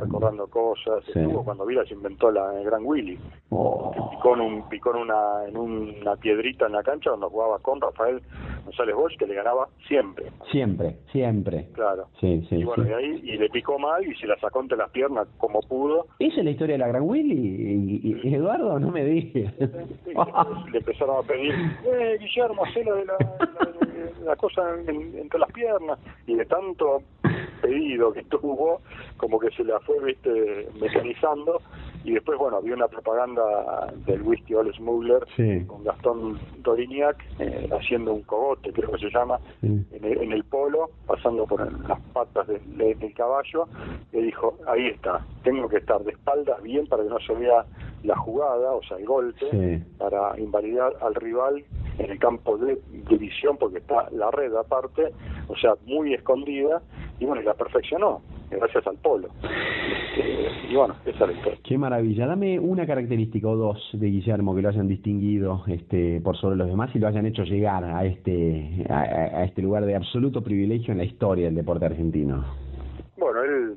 [0.00, 1.04] recordando cosas.
[1.12, 1.18] Sí.
[1.18, 3.18] Estuvo cuando Vilas inventó la el Gran Willy,
[3.50, 3.92] Oh.
[4.10, 7.80] picó en, un, picó en una en una piedrita en la cancha cuando jugaba con
[7.80, 8.20] Rafael
[8.68, 11.68] González Bosch, que le ganaba siempre, Siempre, siempre.
[11.72, 12.06] claro.
[12.20, 12.90] Sí, sí, y bueno, sí.
[12.90, 16.06] y ahí y le picó mal y se la sacó entre las piernas como pudo.
[16.18, 17.34] ¿Esa es la historia de la Gran Willy?
[17.34, 18.78] ¿Y, y- y Eduardo?
[18.78, 19.04] No me.
[19.08, 19.32] Sí,
[20.72, 21.54] le empezaron a pedir,
[21.86, 23.87] eh, Guillermo, hacelo de la, la,
[24.24, 25.98] la cosa en- entre las piernas.
[26.26, 27.02] Y de tanto
[27.60, 28.80] pedido que tuvo,
[29.16, 31.60] como que se la fue, viste, mecanizando.
[32.04, 35.64] Y después, bueno, había una propaganda del whisky All Smuggler Sí.
[35.66, 39.66] con Gastón Dorignac eh, haciendo un cogote, creo que se llama, Sí.
[39.90, 43.66] en el, en el polo, pasando por las patas del, del caballo,
[44.12, 47.64] y dijo, ahí está, tengo que estar de espaldas bien para que no se vea
[48.04, 49.82] la jugada, o sea, el golpe, Sí.
[49.98, 51.64] para invalidar al rival
[51.98, 52.78] en el campo de
[53.08, 55.12] división, porque está la red aparte,
[55.48, 56.82] o sea, muy escondida,
[57.18, 59.28] y bueno, la perfeccionó, gracias al polo.
[59.42, 61.58] Este, y bueno, esa es la historia.
[61.62, 62.26] Qué maravilla.
[62.26, 66.68] Dame una característica o dos de Guillermo que lo hayan distinguido este, por sobre los
[66.68, 70.98] demás y lo hayan hecho llegar a este, a este lugar de absoluto privilegio en
[70.98, 72.67] la historia del deporte argentino.
[73.18, 73.76] Bueno, él,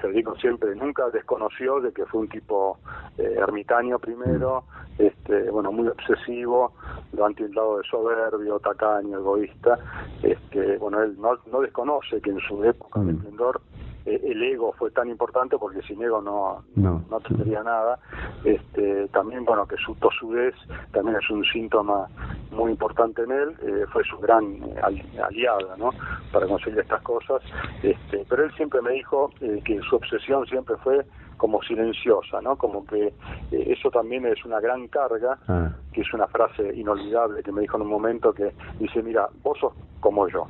[0.00, 2.78] Federico siempre nunca desconoció de que fue un tipo
[3.18, 4.64] eh, ermitaño primero,
[4.98, 6.72] este, bueno, muy obsesivo,
[7.12, 9.78] lo han tildado de soberbio, tacaño, egoísta.
[10.22, 13.16] Este, bueno, él no, no desconoce que en su época de Mm.
[13.16, 13.60] esplendor
[14.06, 17.04] eh, el ego fue tan importante porque sin ego no, No.
[17.10, 17.98] no tendría nada.
[18.42, 20.54] Este, también, bueno, que su tosudez
[20.92, 22.06] también es un síntoma
[22.50, 25.90] muy importante en él, eh, fue su gran eh, ali- aliada, ¿no?
[26.32, 27.42] Para conseguir estas cosas.
[27.82, 31.04] Este, pero él siempre me dijo eh, que su obsesión siempre fue
[31.36, 32.56] como silenciosa, ¿no?
[32.56, 33.12] Como que eh,
[33.50, 35.70] eso también es una gran carga, Ah.
[35.92, 39.56] que es una frase inolvidable que me dijo en un momento que dice, mira, vos
[39.60, 40.46] sos como yo.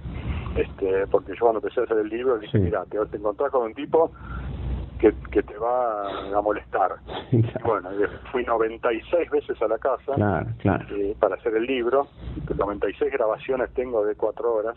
[0.57, 2.65] Este, porque yo cuando empecé a hacer el libro dije, Sí.
[2.65, 4.11] mira, te, te encontrás con un tipo
[4.99, 6.97] que, que te va a molestar.
[7.65, 7.91] Bueno,
[8.33, 10.87] fui 96 veces a la casa Claro, claro.
[10.97, 12.07] eh, para hacer el libro,
[12.57, 14.77] 96 grabaciones tengo de cuatro horas,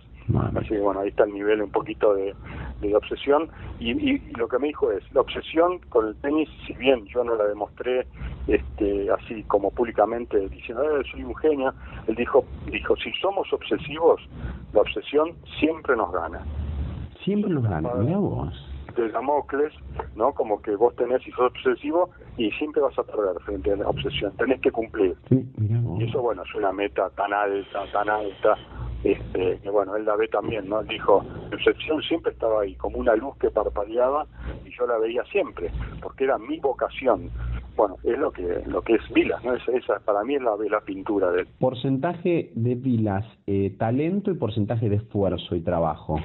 [0.55, 2.35] así que bueno, ahí está el nivel un poquito de,
[2.81, 3.49] de obsesión.
[3.79, 7.23] Y, y lo que me dijo es, la obsesión con el tenis, si bien yo
[7.23, 8.05] no la demostré
[8.47, 11.73] este, así como públicamente diciendo, eh, soy un genio,
[12.07, 14.21] él dijo, dijo, si somos obsesivos,
[14.73, 16.41] la obsesión siempre nos gana.
[17.23, 17.93] Siempre nos gana.
[17.95, 18.70] Mirá vos.
[18.95, 19.73] De Damocles,
[20.15, 20.33] ¿no?
[20.33, 23.89] Como que vos tenés y sos obsesivo y siempre vas a perder frente a la
[23.89, 25.15] obsesión, tenés que cumplir.
[25.29, 25.45] Sí.
[25.99, 28.57] Y eso, bueno, es una meta tan alta, tan alta,
[29.03, 30.83] este, que bueno, él la ve también, ¿no?
[30.83, 34.25] dijo, Concepción siempre estaba ahí, como una luz que parpadeaba
[34.65, 35.71] y yo la veía siempre,
[36.01, 37.29] porque era mi vocación.
[37.75, 39.53] Bueno, es lo que lo que es Vilas, ¿no?
[39.55, 41.47] Esa, para mí es la, la pintura de él.
[41.59, 46.19] Porcentaje de Vilas, eh, talento y porcentaje de esfuerzo y trabajo.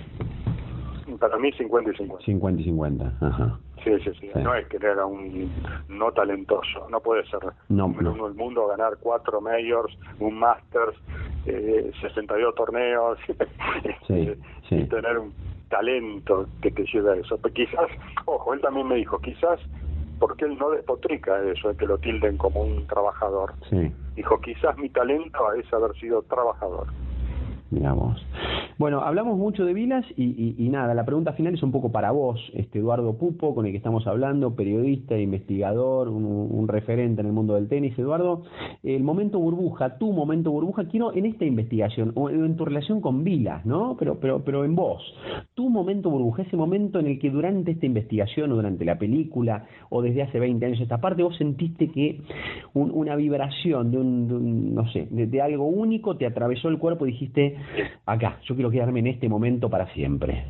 [1.18, 2.24] Para mí 50 y 50.
[2.24, 3.58] 50 y 50, ajá.
[3.84, 5.50] Sí, sí, sí, No es que era un
[5.88, 6.88] no talentoso.
[6.90, 10.96] No puede ser no, número uno del mundo, ganar cuatro majors, un masters,
[11.46, 13.18] eh, 62 torneos
[14.08, 14.38] este,
[14.70, 15.32] y tener un
[15.68, 17.38] talento que te lleve a eso.
[17.38, 17.86] Pero quizás,
[18.24, 19.60] ojo, él también me dijo, quizás
[20.18, 23.52] porque él no despotrica eso de que lo tilden como un trabajador.
[24.14, 26.88] Dijo, quizás mi talento es haber sido trabajador.
[27.70, 28.24] Miramos.
[28.78, 32.38] Bueno, hablamos mucho de Vilas y, nada, la pregunta final es un poco para vos,
[32.52, 37.54] este Eduardo Pupo, con el que estamos hablando, periodista, investigador, un, referente en el mundo
[37.54, 37.98] del tenis.
[37.98, 38.42] Eduardo,
[38.82, 43.24] el momento burbuja, tu momento burbuja, quiero en esta investigación, o en tu relación con
[43.24, 43.96] Vilas, ¿no?
[43.98, 45.02] Pero, pero, pero en vos,
[45.54, 49.64] tu momento burbuja, ese momento en el que durante esta investigación o durante la película
[49.88, 52.20] o desde hace 20 años esta parte, vos sentiste que
[52.74, 57.56] una vibración de un, no sé, de algo único te atravesó el cuerpo y dijiste,
[58.04, 60.44] acá, yo quiero quedarme en este momento para siempre.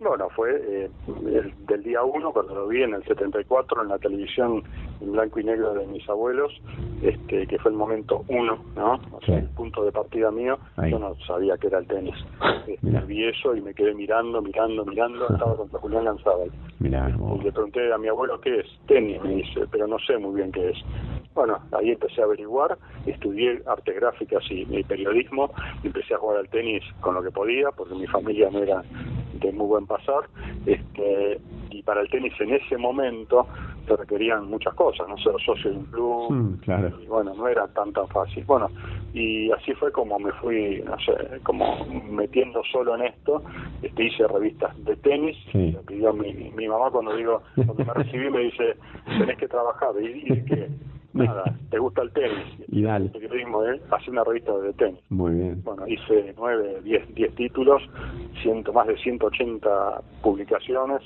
[0.00, 0.90] Bueno, fue eh,
[1.26, 4.62] el, del día uno, cuando lo vi en el 74 en la televisión
[5.02, 6.58] en blanco y negro de mis abuelos,
[7.02, 8.94] este que fue el momento uno, ¿no?
[9.12, 12.14] O sea, el punto de partida mío, yo no sabía que era el tenis.
[12.66, 16.50] Este, vi eso y me quedé mirando, mirando, mirando, estaba contra Julián Lanzábal.
[16.80, 20.36] y le pregunté a mi abuelo qué es, tenis, me dice, pero no sé muy
[20.36, 20.78] bien qué es.
[21.34, 25.52] Bueno, ahí empecé a averiguar, estudié artes gráficas y, y periodismo,
[25.84, 28.82] empecé a jugar al tenis con lo que podía, porque mi familia no era
[29.40, 30.22] de muy buen pasar,
[30.66, 33.46] este, y para el tenis en ese momento
[33.86, 36.92] se requerían muchas cosas, no ser socio de un club, mm, claro.
[37.02, 38.44] y bueno, no era tan tan fácil.
[38.44, 38.68] Bueno,
[39.12, 43.42] y así fue como me fui, no sé, como metiendo solo en esto,
[43.82, 48.30] este, hice revistas de tenis, me pidió mi, mi mamá cuando digo, cuando me recibí
[48.30, 48.76] me dice,
[49.18, 50.68] tenés que trabajar, y, y que
[51.12, 52.46] nada, te gusta el tenis.
[52.68, 53.06] Y dale.
[53.06, 53.80] El periodismo, ¿eh?
[53.90, 55.00] Hace una revista de tenis.
[55.08, 55.62] Muy bien.
[55.64, 57.82] Bueno, hice nueve, diez, diez títulos,
[58.42, 61.02] ciento, más de 180 publicaciones.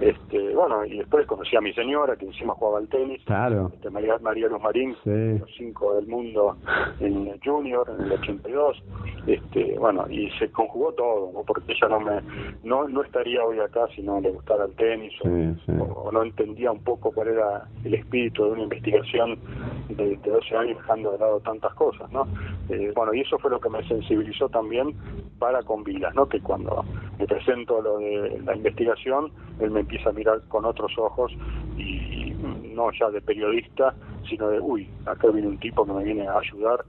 [0.00, 3.22] Este, bueno, y después conocí a mi señora, que encima jugaba al tenis.
[3.24, 3.70] Claro.
[3.74, 6.56] Este, María, María Luz Marín, los cinco del mundo
[7.00, 8.82] en el Junior, en el 82.
[9.26, 11.42] Este, bueno, y se conjugó todo, ¿no?
[11.44, 12.20] porque ella no me
[12.64, 16.82] no, no estaría hoy acá si no le gustara el tenis o no entendía un
[16.82, 19.38] poco cuál era el espíritu de una investigación
[19.88, 22.26] de, 12 años dejando de lado tantas cosas, ¿no?
[22.68, 24.94] Eh, bueno, y eso fue lo que me sensibilizó también
[25.38, 26.28] para con Vilas, ¿no?
[26.28, 26.84] Que cuando
[27.18, 31.32] me presento lo de la investigación, él me empieza a mirar con otros ojos
[31.76, 32.34] y
[32.74, 33.94] no ya de periodista,
[34.28, 36.84] sino de, uy, acá viene un tipo que me viene a ayudar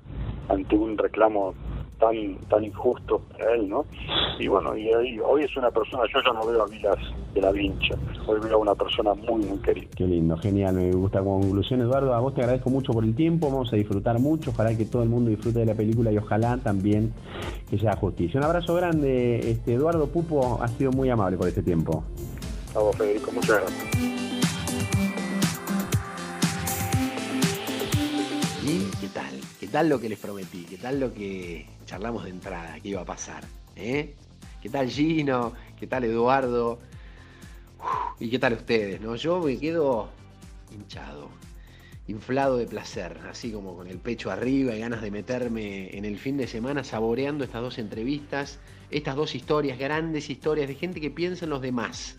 [0.49, 1.53] ante un reclamo
[2.03, 3.85] tan tan injusto para él, ¿no?
[4.39, 4.89] Y bueno, y,
[5.19, 6.97] hoy es una persona, yo ya no veo a Vilas
[7.33, 7.95] de la Vincha,
[8.27, 9.87] hoy veo a una persona muy, muy querida.
[9.95, 13.15] Qué lindo, genial, me gusta como conclusión, Eduardo, a vos te agradezco mucho por el
[13.15, 16.17] tiempo, vamos a disfrutar mucho, ojalá que todo el mundo disfrute de la película y
[16.17, 17.13] ojalá también
[17.69, 18.39] que sea justicia.
[18.39, 22.03] Un abrazo grande, este Eduardo Pupo, ha sido muy amable por este tiempo.
[22.75, 24.23] A vos, Federico, muchas gracias.
[28.65, 29.39] ¿Y qué tal?
[29.59, 30.63] ¿Qué tal lo que les prometí?
[30.63, 33.43] ¿Qué tal lo que charlamos de entrada, qué iba a pasar.
[33.75, 34.15] ¿eh?
[34.61, 35.53] ¿Qué tal Gino?
[35.79, 36.79] ¿Qué tal Eduardo?
[38.19, 39.01] ¿Y qué tal ustedes?
[39.01, 39.15] ¿no?
[39.15, 40.09] Yo me quedo
[40.73, 41.29] hinchado,
[42.07, 46.17] inflado de placer, así como con el pecho arriba y ganas de meterme en el
[46.17, 48.59] fin de semana saboreando estas dos entrevistas,
[48.89, 52.17] estas dos historias, grandes historias de gente que piensa en los demás.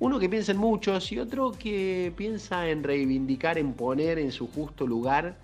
[0.00, 4.48] Uno que piensa en muchos y otro que piensa en reivindicar, en poner en su
[4.48, 5.38] justo lugar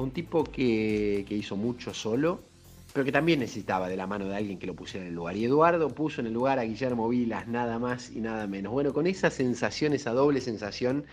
[0.00, 2.40] a un tipo que, hizo mucho solo,
[2.92, 5.36] pero que también necesitaba de la mano de alguien que lo pusiera en el lugar.
[5.36, 8.72] Y Eduardo puso en el lugar a Guillermo Vilas, nada más y nada menos.
[8.72, 11.04] Bueno, con esa sensación, esa doble sensación,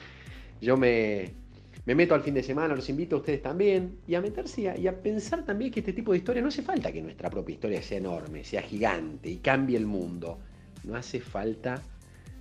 [0.62, 1.34] yo me,
[1.86, 4.88] me meto al fin de semana, los invito a ustedes también, y a meterse y
[4.88, 7.82] a, pensar también que este tipo de historia no hace falta que nuestra propia historia
[7.82, 10.40] sea enorme, sea gigante y cambie el mundo.
[10.84, 11.82] No hace falta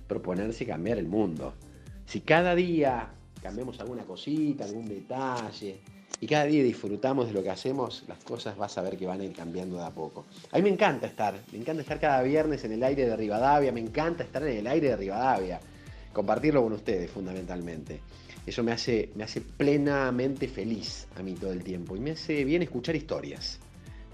[0.07, 1.53] proponerse cambiar el mundo.
[2.05, 3.09] Si cada día
[3.41, 5.79] cambiamos alguna cosita, algún detalle,
[6.19, 9.21] y cada día disfrutamos de lo que hacemos, las cosas vas a ver que van
[9.21, 10.25] a ir cambiando de a poco.
[10.51, 13.71] A mí me encanta estar, me encanta estar cada viernes en el aire de Rivadavia,
[13.71, 15.59] me encanta estar en el aire de Rivadavia,
[16.11, 18.01] compartirlo con ustedes fundamentalmente.
[18.45, 22.43] Eso me hace, me hace plenamente feliz a mí todo el tiempo y me hace
[22.45, 23.59] bien escuchar historias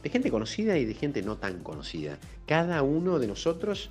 [0.03, 2.19] de gente conocida y de gente no tan conocida.
[2.45, 3.89] Cada uno de nosotros,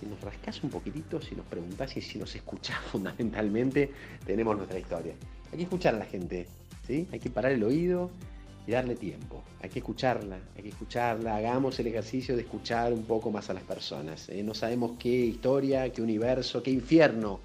[0.00, 3.92] si nos rascas un poquitito, si nos preguntás y si nos escuchás fundamentalmente,
[4.24, 5.14] tenemos nuestra historia.
[5.52, 6.46] Hay que escuchar a la gente,
[6.88, 8.10] hay que parar el oído
[8.66, 9.42] y darle tiempo.
[9.60, 11.36] Hay que escucharla, hay que escucharla.
[11.36, 14.28] Hagamos el ejercicio de escuchar un poco más a las personas.
[14.28, 14.42] ¿eh?
[14.42, 17.40] No sabemos qué historia, qué universo, qué infierno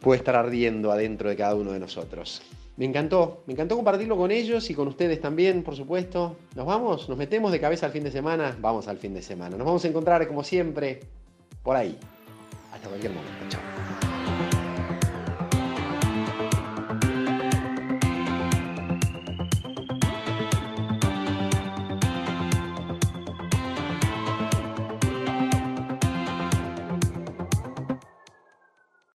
[0.00, 2.42] puede estar ardiendo adentro de cada uno de nosotros.
[2.76, 6.36] Me encantó, me encantó compartirlo con ellos y con ustedes también, por supuesto.
[6.56, 9.56] Nos vamos, nos metemos de cabeza al fin de semana, vamos al fin de semana.
[9.56, 11.00] Nos vamos a encontrar como siempre
[11.62, 11.96] por ahí.
[12.72, 13.44] Hasta cualquier momento.
[13.48, 14.11] Chao.